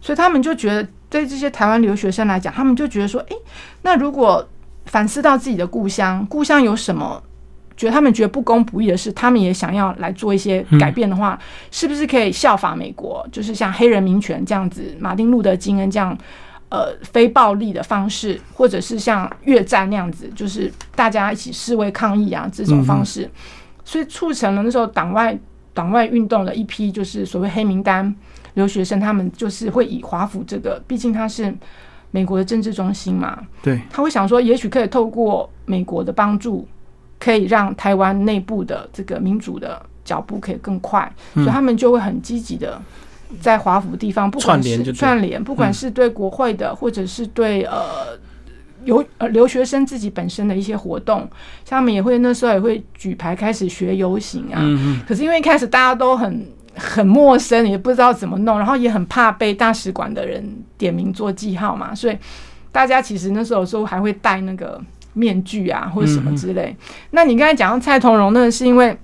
[0.01, 0.87] 所以他们就觉得。
[1.11, 3.35] 对这些台湾留学生来讲，他们就觉得说，诶，
[3.81, 4.47] 那如果
[4.85, 7.21] 反思到自己的故乡，故乡有什么
[7.81, 11.39] 觉得他们觉得不公不义的事，他们也想要来做一些改变的话，
[11.71, 16.15] 是不是可以效法美国，就是像黑人民权这样子，马丁路德金恩这样，
[16.69, 23.27] 呃，非暴力的方式，或者是像越战那样子，就是大家一起示威抗议啊这种方式，
[23.83, 25.35] 所以促成了那时候党外
[25.73, 28.15] 党外运动的一批，就是所谓黑名单。
[28.53, 31.55] 留学生他们就是会以华府这个，毕竟他是
[32.11, 36.67] 美国的政治中心嘛，对，他会想说，也许可以透过美国的帮助，
[37.21, 42.81] 可以让台湾内部的这个民主的脚步可以更快，所以他们就会很积极的
[43.39, 48.19] 在华府地方，不管是串联，不管是对国会的，或者是对呃
[48.83, 51.19] 留呃留学生自己本身的一些活动，
[51.63, 54.59] 像他们也会那时候也会举牌开始学游行啊，
[55.07, 56.45] 可是因为一开始大家都很。
[56.73, 60.41] 很陌生，也不知道怎么弄，然后也很怕被大使馆的人
[60.77, 62.17] 点名做记号嘛，所以
[62.71, 64.81] 大家其实那时候候还会带那个
[65.13, 66.75] 面具啊，或者什么之类。
[67.11, 68.97] 那你刚才讲到蔡同荣，那是因为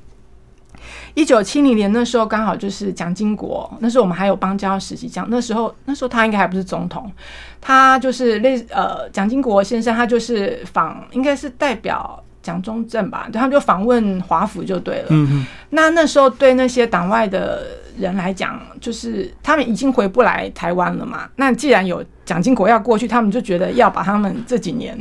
[1.14, 7.12] 一九七零年那时候刚好就是蒋经国，那时候我们还有邦交时期，讲那时候那时候他应该还不是总统，
[7.60, 12.24] 他就是类呃蒋经国先生，他就是访应该是代表。
[12.40, 15.08] 蒋中正吧，他们就访问华府就对了。
[15.10, 17.62] 嗯那那时候对那些党外的
[17.98, 21.28] 人来讲，就是他们已经回不来台湾了嘛。
[21.36, 24.98] 那既然有蒋经国要过去，他们就觉得要把他们这几年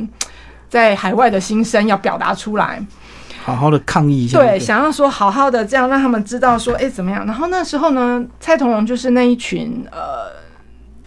[0.69, 2.81] 在海外的心声要表达出来，
[3.43, 4.39] 好好的抗议一下。
[4.39, 7.25] 对，想要说好好的这样让他们知道说，哎，怎么样？
[7.25, 10.31] 然后那时候呢，蔡同荣就是那一群呃，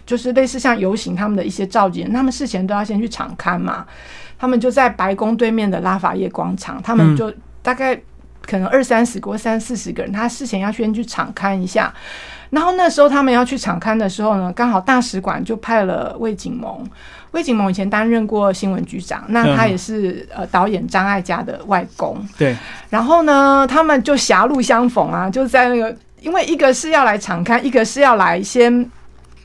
[0.05, 3.85] 就是类似像游行他们的一些召集人，他们事前都要先去场刊嘛。
[4.39, 7.95] 他们就在白宫对面的拉法叶广场，他们就大概
[8.43, 11.93] 可能二三十个、三四十个人，他事前要先去场刊一下。
[12.49, 16.83] 然后那时候他们要去场刊的时候呢，刚好大使馆就派了魏景蒙。
[17.31, 22.17] 魏景蒙以前担任过新闻局长，那他也是呃导演张艾嘉的外公。
[22.37, 22.55] 对。
[22.89, 28.89] 然后呢，他们就狭路相逢啊，就在那个，因为一个是要来场刊，一个是要来先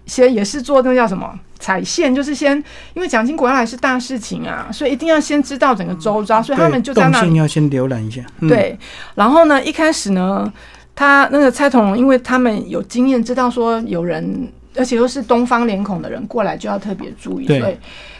[0.07, 1.39] 先也是做那个叫什么？
[1.59, 2.53] 踩线就是先，
[2.93, 8.21] 因为蒋经国要来是大事情啊，所以一定要先知道整个周遭，所以他们就在那要先浏览一下。
[8.41, 8.79] 对，
[9.15, 10.53] 然后呢，一开始呢，
[10.95, 14.47] 他那个蔡同荣，因为他们有经验，知道说有人，
[14.77, 17.77] 而且又是东方脸孔的人过来，就要特别注意，所以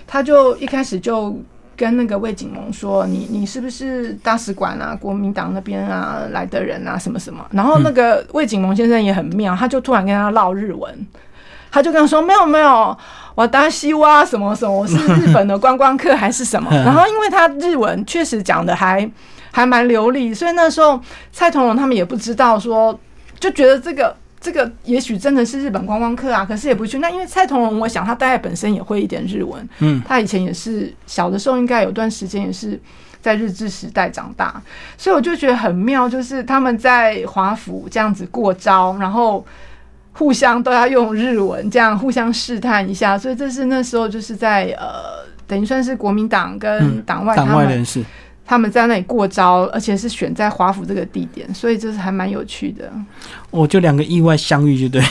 [0.07, 1.39] 他就一开始就
[1.77, 11.07] 跟那个魏景萌说：“你你是不是大使馆啊，国民党那边啊来的人啊，什么什么？”然后那个魏景萌先生也很妙，他就突然跟他唠日文，
[11.71, 12.97] 他就跟他说：“没有没有，
[13.35, 19.07] 我达西哇什么什么，我是日本的观光客还是什么？” 然后因为他日文确实讲的还
[19.51, 20.99] 还蛮流利，所以那时候
[21.31, 22.99] 蔡同荣他们也不知道说，
[23.39, 24.17] 就觉得这个。
[24.41, 26.99] 这个也许真的是日本观光客啊，可是也不去。
[26.99, 32.79] 那因为蔡同荣，我想他大概本身也会一点日文，嗯，他以前也是小的时候，应该有段时间也是
[33.21, 34.63] 在日治时代长大，
[34.97, 39.45] 所以我就觉得很妙，就是他们在华府这样子过招，然后
[40.13, 48.05] 互相都要用日文，这样互相试探一下，所以这是那时候就是在呃，等于算是国民党跟党外党外人士。
[48.47, 52.91] 他们在那里过招，而且是选在华府这个地点，所以这是还蛮有趣的。
[53.51, 55.03] 我就两个意外相遇，就对。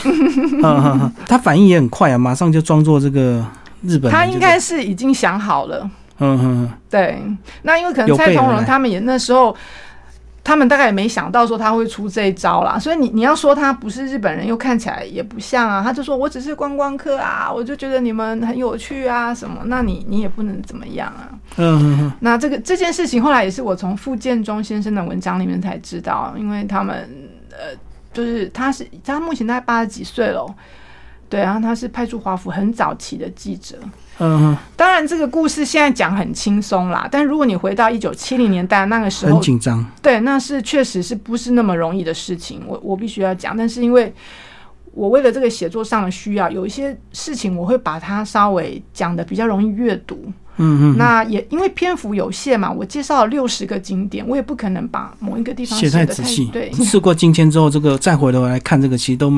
[1.27, 3.45] 他反应也很快啊，马上就装作这个
[3.83, 4.11] 日本。
[4.11, 5.89] 他应该是已经想好了。
[6.19, 6.69] 嗯哼。
[6.89, 7.21] 对，
[7.63, 9.55] 那因为可能蔡同荣他们也那时候。
[10.45, 15.81] 他们大概也没想到说他会出这一招啦，所以你你要说他不是日本人，又看起来也不像啊。
[15.83, 21.27] 他就说我只是观光客啊，我就觉得你们很有趣啊什么，那你你也不能怎么样啊。
[21.57, 27.09] 嗯，嗯那这个这件事情后来也是我从傅建中先生的文章里面才知道，因为他们
[27.49, 27.75] 呃，
[28.13, 30.45] 就是他是他目前大概八十几岁了。
[31.27, 33.77] 对，然后他是派驻华府很早期的记者。
[34.19, 39.85] 嗯，当然这个故事现在讲很轻松啦，但如果你回到一九七零年代那个时候，很紧张。
[40.01, 43.57] 对，那是确实是不是那么容易的事情，我我必须要讲。
[43.57, 44.13] 但是因为
[44.93, 50.31] 我为了这个写作上的需要，有一些事情我会把它稍微讲的比较容易阅读。
[50.57, 56.45] 嗯嗯，那也因为篇幅有限嘛，我介绍了六十个景点，我也不可能把某一个地方写太仔细。
[56.45, 59.31] 对，事过境迁之后，这个再回头来看这个，其实都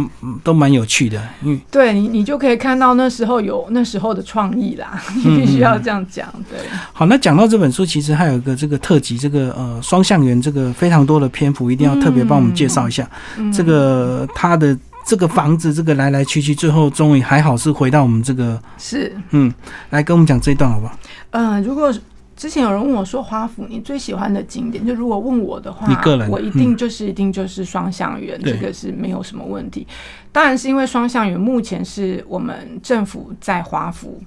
[0.43, 1.21] 都蛮有趣的。
[1.43, 5.01] 嗯，对你，你就可以看到那时候有那时候的创意啦。
[5.15, 6.59] 你必须要这样讲，对。
[6.93, 13.09] 好，那讲到这本书，其实还有一个这个特辑，这个呃双向园，这个非常多的篇幅，一定要特别帮我们介绍一下。
[13.53, 14.77] 这个它的。
[15.07, 19.49] 这个房子，这个来来去去，最后终于还好是回到我们这个是嗯，
[19.91, 20.99] 来跟我们讲这一段好不好？
[21.31, 21.93] 嗯，如果
[22.35, 29.87] 之前有人问我说华府你最喜欢的景点，就如果问我的话，你个人我一定就是一定就是双向园，这个是没有什么问题。
[30.33, 34.21] 当然是因为双向园目前是我们政府在华府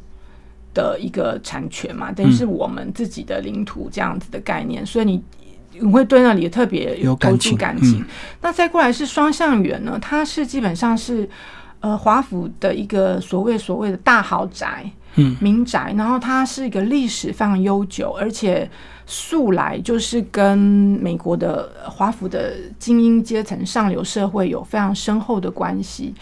[0.72, 5.22] 的一个产权嘛，等于是我们自己的领土这样子的概念，所以你。
[5.80, 8.04] 你会对那里特别有感情感情。
[8.40, 9.98] 那再过来是双向园呢？
[10.00, 11.28] 它是基本上是
[11.80, 15.94] 呃华府的一个所谓所谓的大豪宅，嗯，民宅。
[15.96, 18.68] 然后它是一个历史非常悠久，而且
[19.06, 26.14] 素来就是跟美国的华府的精英阶层、上流社会有非常深厚的关系。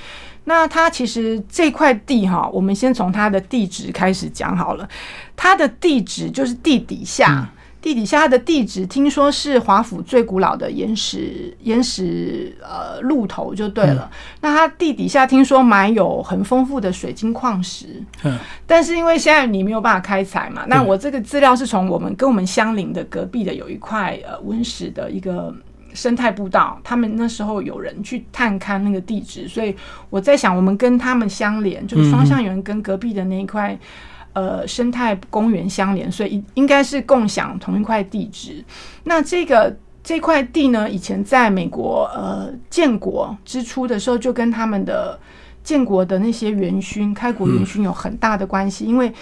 [0.44, 4.88] 那它其实这块地哈，我们先从它的地址开始讲好了。
[5.36, 7.48] 它的地址就是地底下。
[7.80, 14.10] 地底下的地址，听说是华府最古老的岩石岩石呃路头就对了。
[14.40, 25.54] 那它地底下听说埋有很丰富的水晶矿石，嗯，但是因为现在你没有办法开采嘛，那我这个资料是从我们跟我们相邻的隔壁的有一块呃温室的一个
[25.94, 29.74] 生态步道，他们那时候有人去探勘那个地址，所以
[30.10, 33.78] 我在想，我们跟他们相连，就是双向园跟隔壁的那一块。
[34.34, 38.64] 呃，生态公园相连，所以应该是共享同一块地址。
[39.02, 45.18] 那这个这块地呢，以前在美国呃建国之初的时候，就跟他们的
[45.64, 48.84] 建国的那些元勋、开国元勋有很大的关系。
[48.84, 49.12] 因为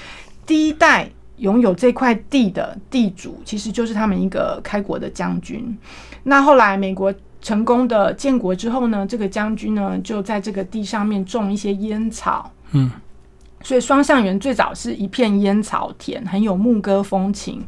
[0.44, 5.76] 第一代拥有这块地的地主，其实就是他们一个开国的将军。
[6.24, 12.52] 那后来美国成功的建国之后呢，这个将军呢，就在这个地上面种一些烟草。
[12.72, 12.90] 嗯。
[13.66, 17.60] 所以双向园最早是一片烟草田，很有牧歌风情。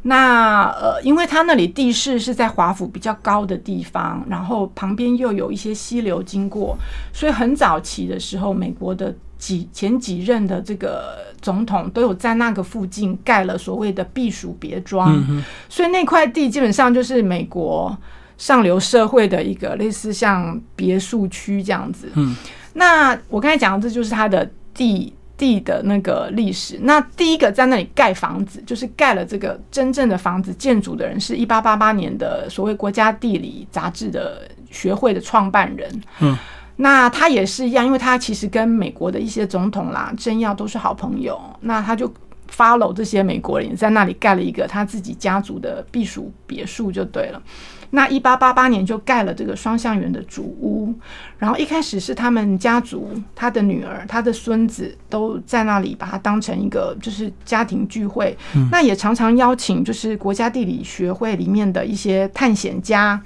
[0.00, 6.74] 那呃，因为它那里地势是在华府比较高的地方，然后旁边又有一些溪流经过，
[7.12, 15.22] 所以很早期的时候，美国的几前几任的这个总统都有在那个附近盖了所谓的避暑别庄。
[15.68, 17.94] 所以那块地基本上就是美国
[18.38, 22.10] 上流社会的一个类似像别墅区这样子。
[22.14, 22.34] 嗯，
[22.72, 25.12] 那我刚才讲的这就是它的地。
[25.36, 36.02] 地的那个历史，那第一个在那里盖房子，就是盖了这个真正的房子建筑的人，是一八八八年的所谓国家地理杂志的学会的创办人。
[36.20, 36.36] 嗯，
[36.76, 42.10] 那他也是一样，因为他其实跟美国的一些总统啦、政要都是好朋友，那他就
[42.50, 47.42] follow 这些美国人，在那里盖了一个他自己家族的避暑别墅，就对了。
[47.90, 50.92] 那一八八八年就盖了这个双向园的主屋，
[51.38, 58.36] 然后一开始是他们家族，他的女儿、他的孙子都在那里把它当成一个就是家庭聚会。
[58.72, 63.22] 那也常常邀请就是国家地理学会里面的一些探险家、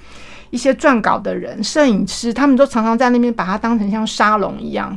[0.51, 4.97] 一些撰稿的人、摄影师，他们都常常在那边把它当成像沙龙一样。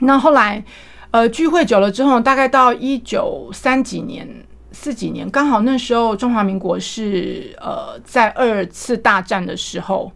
[0.00, 0.62] 那后来，
[1.10, 4.28] 呃，聚会久了之后，大概到一九三几年。
[4.70, 10.12] 四几年，刚好那时候中华民国是呃在二次大战的时候，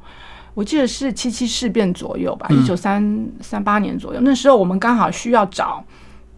[0.55, 4.21] 我记得是七七事变左右吧，一九三三八年左右。
[4.21, 5.83] 那时候我们刚好需要找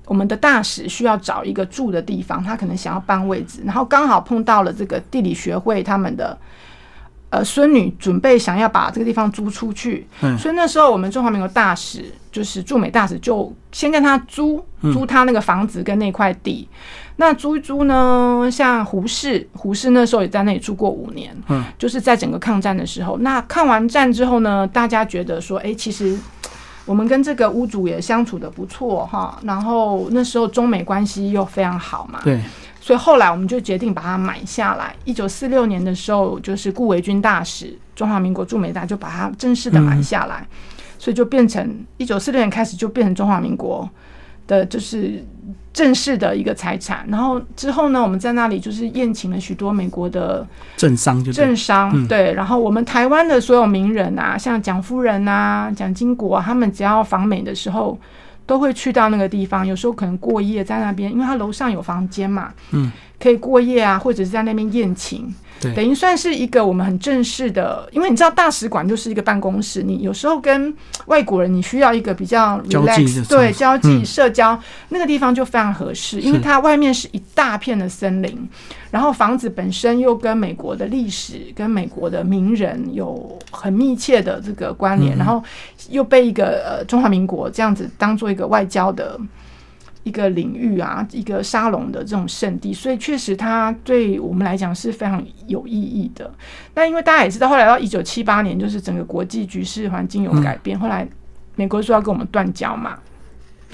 [0.06, 6.38] 我们的大使，需要找一个住的地方，他可能想要搬位置，然后刚好碰到了这个地理学会他们的
[7.34, 10.06] 呃孙女准备想要把这个地方租出去，
[10.38, 16.68] 所以那时候我们中华民国大使就是驻美大使就先跟他租租他那个房子跟那块地。
[17.16, 18.48] 那租一租呢？
[18.50, 23.18] 像胡适，胡适那时候也在那里住过五年，嗯，就是在整个抗战的时候。
[23.18, 26.18] 那抗完战之后呢，大家觉得说，哎，其实
[26.84, 29.38] 我们跟这个屋主也相处的不错哈。
[29.44, 32.40] 然后那时候中美关系又非常好嘛，对，
[32.84, 34.94] 所以后来我们就决定把它买下来。
[35.06, 40.46] 一九四六年的时候，就是顾维钧大使，中华民国驻美大就把它正式的买下来，
[40.98, 43.88] 所以就变成一九四六年开始就变成中华民国
[44.46, 45.24] 的，就是。
[45.74, 57.98] 正式的一个财产，然后之后呢，我们在那里就是宴请了许多美国的政商，就政商对，然后我们台湾的所有名人啊，像蒋夫人啊、蒋经国，他们只要访美的时候，
[58.46, 65.34] 都会去到那个地方，有时候可能过夜在那边，因为他楼上有房间嘛，嗯，可以过夜啊，或者是在那边宴请。
[65.60, 70.74] 等于算是一个我们很正式的，因为你知道大使馆就是一个办公室，你有时候跟
[71.06, 74.58] 外国人你需要一个比较 relax 对交际社交
[74.90, 78.48] 那个地方就非常合适，因为它外面是一大片的森林，
[78.90, 85.42] 然后房子本身又跟美国的历史跟美国的名人有很密切的这个关联，然后
[85.88, 89.18] 又被一个呃中华民国这样子当做一个外交的。
[90.04, 96.30] 一个领域啊，一个沙龙的这种圣地，所以确实它对我们来讲是非常有意义的。
[96.74, 101.08] 那因为大家也知道，后来到一九七八年，就是整个国际局势环境有改变，后来
[101.56, 102.98] 美国说要跟我们断交嘛。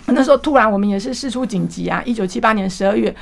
[0.06, 3.14] 那时候突然我们也是事出紧急啊，一九七八年十二月，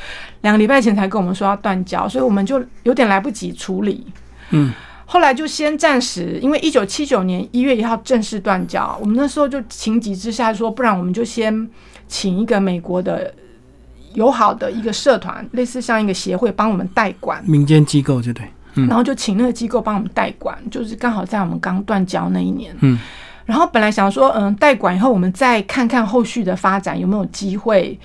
[0.42, 4.06] 两个礼拜前才跟我们说要断交，所以我们就有点来不及处理。
[4.50, 4.70] 嗯，
[5.06, 11.70] 后来就先暂时，因为一九七九年一月一号正式断交，我们那时候就情急之下说，不然我们就先。
[12.09, 13.32] 请一个美国的
[14.14, 18.44] 友好的一个社团，类似像一个协会，帮我们代管民间机构，就对。
[18.74, 22.74] 然后就请那个机构帮我们代管，就是刚好在我们刚断交那一年。
[22.80, 22.98] 嗯。
[23.44, 27.98] 然后本来想说，嗯，代管以后，我们再看看后续的发展有没有机会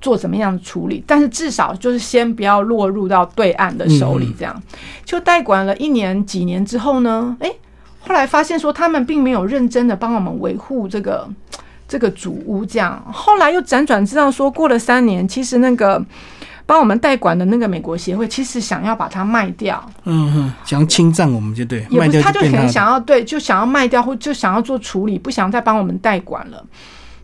[0.00, 4.34] 做怎么样的处理，但是至少就是先不要落入到对岸的手里。
[4.36, 4.62] 这样
[5.04, 7.36] 就代管了一年几年之后呢？
[7.38, 7.52] 哎，
[8.00, 11.28] 后来发现说他们并没有认真的帮我们维护这个。
[11.92, 16.02] 这个主屋这样，后来又辗转知道说，过了三年，其实那个
[16.64, 19.78] 帮我们代管的那个美国协会，其实想要把它卖掉。
[20.04, 26.64] 嗯哼，想要侵占我们就对，也不是，他就可能想要对，就想要卖掉或就想要做处理，不想再帮我们代管了。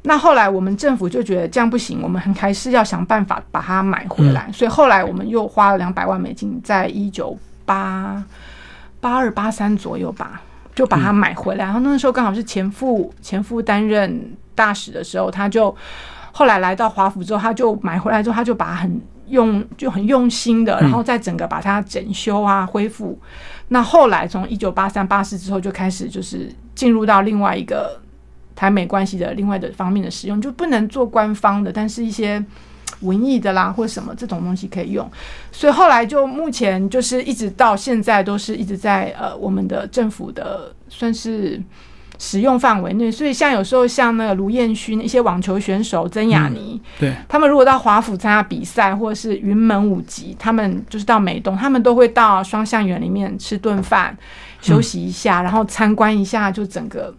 [0.03, 4.51] 那后来我们政府就觉得这样不行，我们还是要想办法把它买回来。
[4.53, 8.23] 所以后来我们又花了两百万美金，在一九八
[9.01, 10.43] 八二八三左右吧，
[10.75, 11.65] 就把它买回来。
[11.65, 14.37] 然后那个时候刚好是前夫前夫担任。
[14.59, 15.73] 大使的时候，他就
[16.33, 23.17] 后来来到华府之后，他就买回来之后，他就把很用就很用心的，然后再整个把它整修啊恢复。
[23.69, 28.01] 那后来从一九八三八四之后，就开始就是进入到另外一个
[28.57, 32.45] 台美关系的另外的方面的使用，就不能做官方的，但是一些
[33.03, 35.09] 文艺的啦或什么这种东西可以用。
[35.53, 41.63] 所以后来就目前就是一直到现在都是一直在呃我们的政府的算是。
[42.19, 54.17] 使用范围内，所以像有时候像那个卢彦勋一些网球选手曾雅妮，对，他们如果到华府参加比赛，或者是云门舞集，他们就是到美东，他们都会到双向园里面吃顿饭，
[54.61, 57.15] 休息一下，然后参观一下，就整个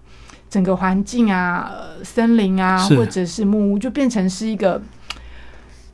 [0.50, 1.72] 整个环境啊，
[2.04, 4.82] 森林啊，或者是木屋，就变成是一个。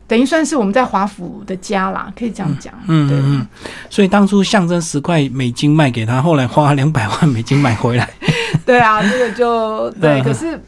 [0.08, 2.74] 等于算是我们在华府的家啦，可以这样讲。
[2.88, 3.48] 嗯嗯嗯。
[3.90, 8.10] 所以当初象征十块美金卖给他，后来花两百万美金买回来。
[8.66, 10.22] 对啊，这个就 对。
[10.22, 10.60] 可是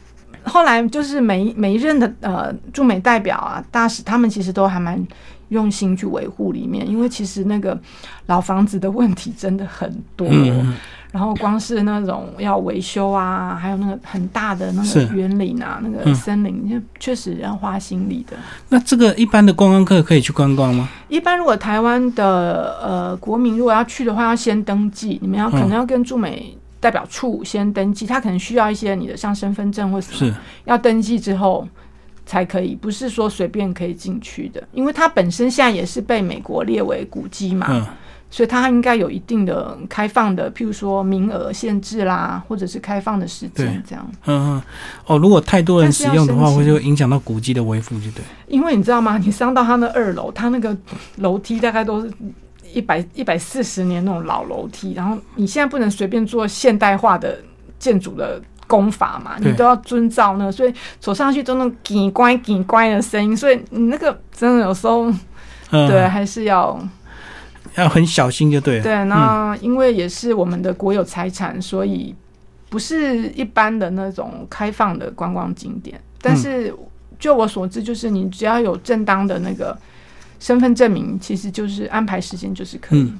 [0.42, 5.04] 后来就是每每一任的呃驻美代表啊、大使，他们其实都还蛮
[5.48, 7.78] 用心去维护里面，因为其实那个
[8.26, 10.26] 老房子的问题真的很多。
[10.28, 10.74] 然
[11.18, 16.14] 然后光是那种要维修啊，还有那个很大的那个园林啊，那个嗯。
[16.14, 18.36] 森林，就确实要花心力的。
[18.68, 20.88] 那这个一般的观光客可以去观光吗？
[21.08, 30.32] 一般如果台湾的呃国民如果要去的话，要先登记，你们要可能要跟驻美代表处先登记，他可能需要一些你的像身份证或什么，
[30.66, 31.66] 要登记之后
[32.26, 37.86] 才可以，不是说随便可以进去的，因为它本身现在也是被美国列为古迹嘛，嗯，
[38.30, 44.06] 所以它应该有一定的开放的，譬如说名额限制啦，或者是开放的时对间这样。
[44.26, 44.62] 嗯嗯，
[45.06, 48.22] 哦，如果太多人使用的话，会就影响到古迹的维护，就对。
[48.46, 49.18] 因为你知道吗？
[49.18, 50.76] 你上到它那二楼，它那个
[51.16, 52.12] 楼梯大概都是
[52.74, 57.38] 一百一百四十年那种老楼梯，然后你现在不能随便做现代化的
[57.78, 65.10] 建筑的功法嘛，你都要遵照那个，所以走上去都那种“叽乖叽乖”的声音，所以你那个真的有时候
[65.70, 66.78] 嗯，对还是要
[67.78, 68.82] 要很小心就对了。
[68.82, 69.04] 对。
[69.04, 72.14] 那因为也是我们的国有财产，所以
[72.68, 76.74] 不是一般的那种开放的观光景点，但是
[77.18, 79.76] 就我所知，就是你只要有正当的那个。
[80.40, 83.00] 身份证明其实就是安排时间就是可以。
[83.00, 83.18] 嗯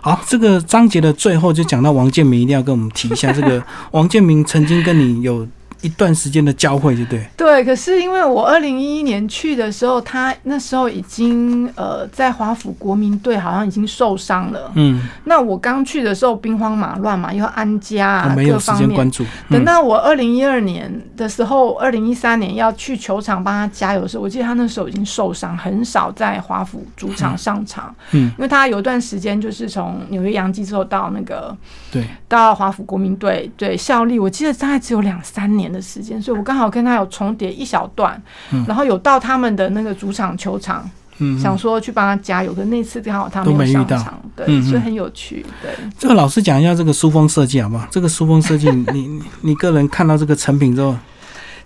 [0.00, 5.44] 好，这个章节的最后就讲到王建民，一定要跟我们提一下，这个 王建民曾经跟你有
[5.82, 7.26] 一段时间的交汇，就对。
[7.36, 14.70] 对，可是因为我二零一一年去的时候，他那时候已经呃在华府国民队好像已经受伤了。
[14.74, 18.88] 嗯，那我刚去的时候兵荒马乱嘛，又要安家啊，我没有时各方面。
[18.88, 19.24] 间关注。
[19.48, 27.94] 等嗯，到我二零一二年的时候，二零一三年要去球场帮他加油的时候，我记得他那时候已经受伤，很少在华府主场上场。
[28.12, 31.56] 嗯，因为他有一段时间就是从纽约洋基之后到那个
[31.90, 38.20] 对，到华府国民队对效力，我记得大概只有两三年的时间，所以我刚好跟他有重叠一小段，
[38.52, 45.70] 嗯然后有到他们的那个主场球场，嗯，想说去帮他加油，可那次刚好他都没有遇到上场，对，所以很有趣，对。
[45.98, 47.86] 这个老师讲一下这个书风设计好不好？
[47.90, 50.96] 这个书风设计， 你你你个人看到这个成品之后，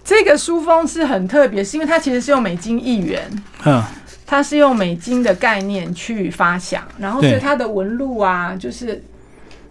[0.04, 3.22] 这个书封是很特别，是因为它其实是用美金一元，
[3.64, 3.82] 嗯，
[4.26, 9.02] 它是用美金的概念去发想，然后所以它的纹路啊，就是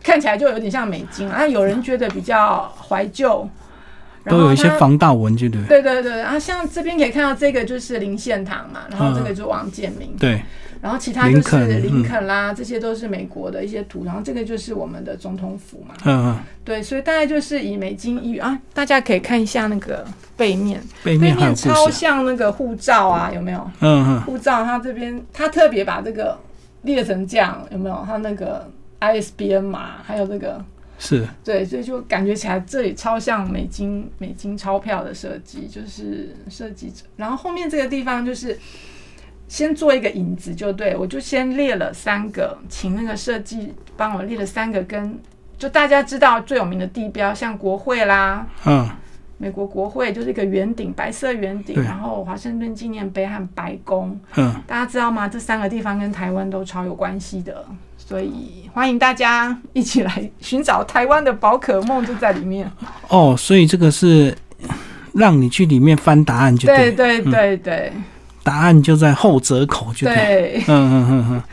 [0.02, 1.46] 看起来就有点像美金啊。
[1.46, 3.48] 有人觉得比较怀旧，
[4.26, 5.62] 都有一些防盗文具对。
[5.64, 10.42] 对对对，啊，像这边可以看到这个就是林献堂嘛，然后这个就是王建民，对，
[10.82, 20.06] 然后其他就是林肯啦，这些都是美国的一些图，然后这个就是我们的总统府嘛，嗯嗯，对，所以大概就是以美金一元啊，大家可以看一下那个
[20.38, 21.90] 背面，背面背面超。
[21.90, 23.60] 像那个护照啊，有没有？
[23.82, 26.38] 嗯嗯，护照它这边它特别把这个
[26.84, 28.04] 列成这样，有没有？
[28.06, 28.70] 它那个
[29.00, 30.64] ISBN 码，还有这个
[30.98, 37.04] 是，对，所以就感觉起来这里超像美金美金钞票的设计，就是设计者。
[37.18, 38.58] 然后后面这个地方就是
[39.48, 45.20] 先做一个引子，就对我就先列了三个，请那个设计帮我列了三个跟
[45.58, 48.48] 就大家知道最有名的地标，像国会啦。
[48.66, 48.90] 嗯
[49.36, 55.28] 美国国会就是一个圆顶，白色圆顶，然后华盛顿纪念碑和白宫，嗯，大家知道吗？
[55.28, 57.66] 这三个地方跟台湾都超有关系的，
[58.14, 62.72] 所以欢迎大家一起来寻找台湾的宝可梦，就在里面。
[63.08, 64.38] 哦，所以这个是
[65.14, 67.94] 让你去里面翻答案，就对对，对对对
[68.44, 70.16] 答案就在后折口，就对。
[70.16, 71.44] 对，嗯嗯嗯嗯。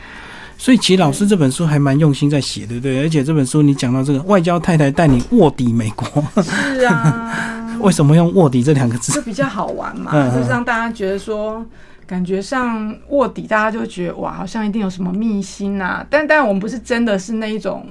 [0.58, 3.00] 所以其实老师这本书还蛮用心在写的，对不对？
[3.00, 9.14] 而且这本书你讲到这个外交太太带你卧底美国，是啊， 为什么用卧底这两个字？
[9.14, 11.64] 就比较好玩嘛，就是让大家觉得说。
[12.10, 16.04] 感觉上卧底，大家就觉得哇，好像一定有什么秘辛啊。
[16.10, 17.86] 但但我们不是真的是那一种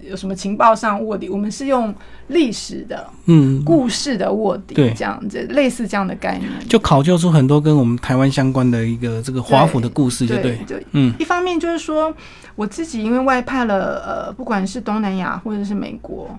[0.00, 1.92] 有什么情报上卧底，我们是用
[2.28, 6.48] 历史的嗯，故事的卧底，对这样子类似这样的概念。
[6.68, 10.56] 就考究出很多跟我们台湾相关的一个这个华府的故事，就对。
[10.68, 12.14] 对，嗯一方面就是说，
[12.54, 16.38] 我自己因为外派了，呃，不管是东南亚或者是美国，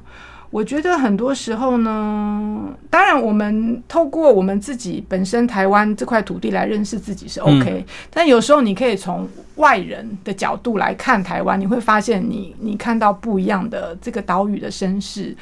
[0.55, 15.35] 我觉得很多时候呢，当然我们透过我们自己本身台湾这块土地来认识自己是 OK，、但有时候你可以从外人的角度来看台湾，你会发现你你看到不一样的这个岛屿的身世。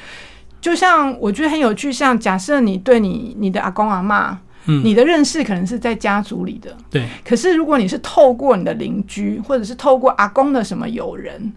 [0.60, 4.36] 就像我觉得很有趣，像假设你对你你的阿公阿妈，
[4.66, 11.52] 嗯，你的认识可能是在家族里的，对，可是如果你是透过你的邻居，或者是透过阿公的什么友人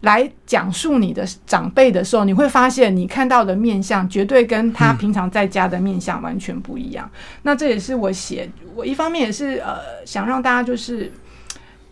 [0.00, 7.10] 来讲述你的长辈的时候，你会发现你看到的面相绝对跟他平常在家的面相完全不一样。
[7.42, 11.12] 那这也是我写，我一方面也是呃想让大家就是。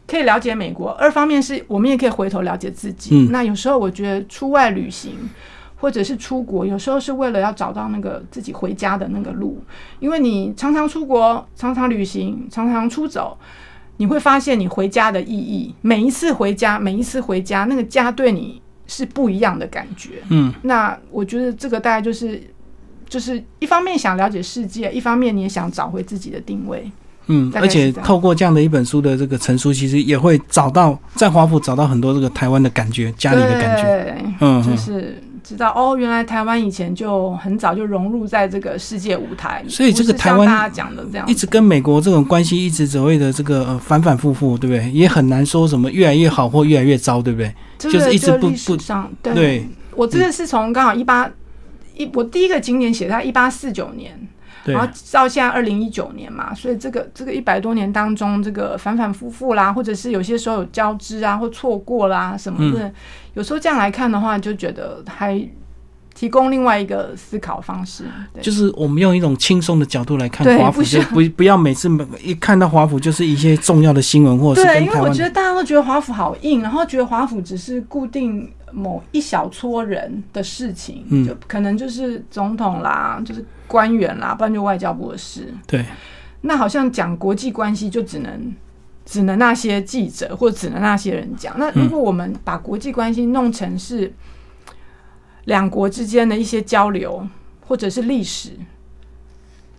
[0.08, 3.16] 可以了解美国，二方面是我们也可以回头了解自己。
[3.16, 5.28] 嗯那有时候我觉得出外旅行，
[5.74, 9.60] 或者是出国，有时候是为了要找到那个自己回家的那个路，
[9.98, 13.36] 因为你常常出国、常常旅行、常常出走，
[13.98, 15.74] 你会发现你回家的意义。
[15.82, 20.22] 每一次回家，每一次回家，那个家对你是不一样的感觉。
[20.28, 22.42] 嗯，那我觉得这个大概就是
[23.08, 26.90] 就是一方面想了解世界，一方面你也想找回自己的定位。
[27.28, 33.82] 嗯，而且透过这样的一本书的这个陈述，其实也会找到在华府找到很多这个台湾的感觉，家里的感觉。
[33.82, 41.24] 对，嗯，嗯就是知道哦，原来台湾以前就很早就融入在这个世界舞台，所以这个台湾大家讲的这样。
[41.28, 44.90] 一直跟美国这种关系一直所谓的这个呃反反复复，对不对？
[44.90, 47.54] 也很难说什么越来越好或越来越糟，对不对？
[47.78, 49.34] 这个就是一直不这个历史上对。
[49.34, 49.68] 对。
[49.94, 51.30] 我这个是从刚好一八
[51.94, 54.26] 一，我第一个景点写在一八四九年，对
[54.72, 62.92] 然后到现在二零一九年嘛，所以这个这个一百多年当中，这个反反复复啦，或者是有些时候有交织啊，或错过啦什么的，
[63.34, 65.40] 有时候这样来看的话，就觉得还
[66.14, 68.04] 提供另外一个思考方式。
[68.32, 71.90] 对，就是我们用一种轻松的角度来看华府，就不不要每次
[72.22, 85.52] 一看到华府就是一些重要的新闻或者是对，因为我觉得大家都觉得华府好硬，然后觉得华府只是固定某一小撮人的事情，嗯就可能就是总统啦，就是官员啦，不然就外交部的事。
[85.66, 85.82] 对
[86.42, 88.54] 那好像讲国际关系就只能
[89.06, 91.58] 只能那些记者或者只能那些人讲。
[91.58, 94.12] 那如果我们把国际关系弄成是
[95.46, 97.26] 两国之间的一些交流，
[97.66, 98.52] 或者是历史。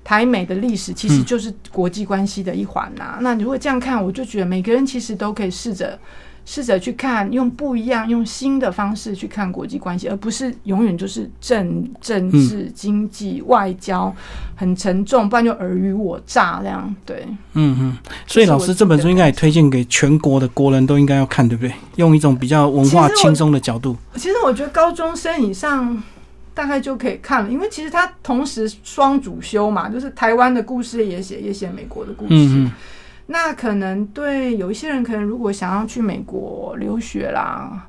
[0.03, 5.99] 台美的历史其实嗯就是国际关系的一环呐、那如果这样看，我就觉得每个人其实都可以试着
[6.49, 14.15] 试着去看，用不一样、用新的方式去看国际关系，而不是永远就是政政治、经济、外交
[14.55, 16.95] 很沉重，不然就尔虞我诈这样。
[17.05, 21.73] 对，嗯嗯，所以老师这本书应该也推荐给全国的国人都应该要看，对不对？
[21.97, 23.97] 用一种比较文化轻松的角度。
[24.15, 26.01] 其实我觉得高中生以上
[26.53, 32.67] 大概就可以看了，因为其实他同时双主修嘛，就是台湾的故事也写，也写美国的故事。
[33.27, 37.87] 那可能对有一些人，可能如果想要去美国留学啦、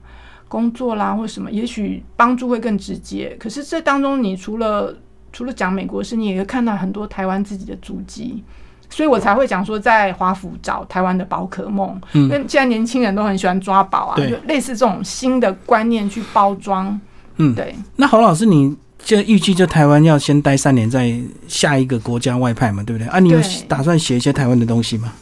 [0.48, 3.36] 工作啦或什么，也许帮助会更直接。
[3.38, 4.94] 可是这当中，你除了
[5.32, 8.42] 除了讲美国事，你也会看到很多台湾自己的足迹。
[8.90, 16.98] 所以我才会讲说，在华府找台湾的宝可梦，因嗯，为现在年轻人都很喜欢抓宝啊，就类似这种新的观念去包装。
[17.36, 21.14] 嗯对，那侯老师，你就预计就台湾要先待三年，再
[21.46, 23.06] 下一个国家外派嘛，对不对？
[23.08, 25.12] 啊，你有打算写一些台湾的东西吗？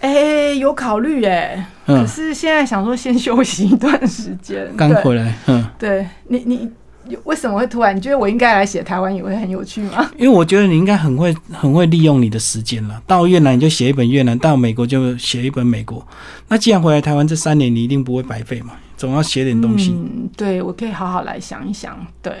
[0.00, 4.66] 哎、有考虑哎、可嗯，是现在想说先休息一段时间。
[4.66, 6.70] 对刚回来，嗯，对你，你
[7.08, 7.96] 有为什么会突然？
[7.96, 10.10] 你觉得我应该来写台湾也会很有趣吗？
[10.18, 13.00] 因为我觉得你应该很会很会利用你的时间了。
[13.06, 16.06] 到越南你就写一本越南，到美国就写一本美国。
[16.48, 19.90] 那既然回来台湾这三年，你一定不会白费嘛，总要写点东西。
[19.92, 21.96] 嗯，对，我可以好好来想一想。
[22.20, 22.32] 对，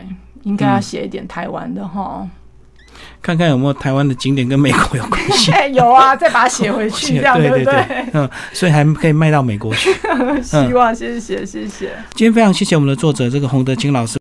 [0.42, 2.28] 应该要写一点台湾的哈。
[3.22, 5.50] 看看有没有台湾的景点跟美国有关系。
[5.52, 7.74] 哎、 有啊， 再把它写回去， 这样对不对
[8.12, 9.90] 嗯，所以还可以卖到美国去。
[10.42, 11.90] 希望，谢谢，谢谢。
[12.14, 14.14] 今天非常谢谢我们的作者这个洪德清老师。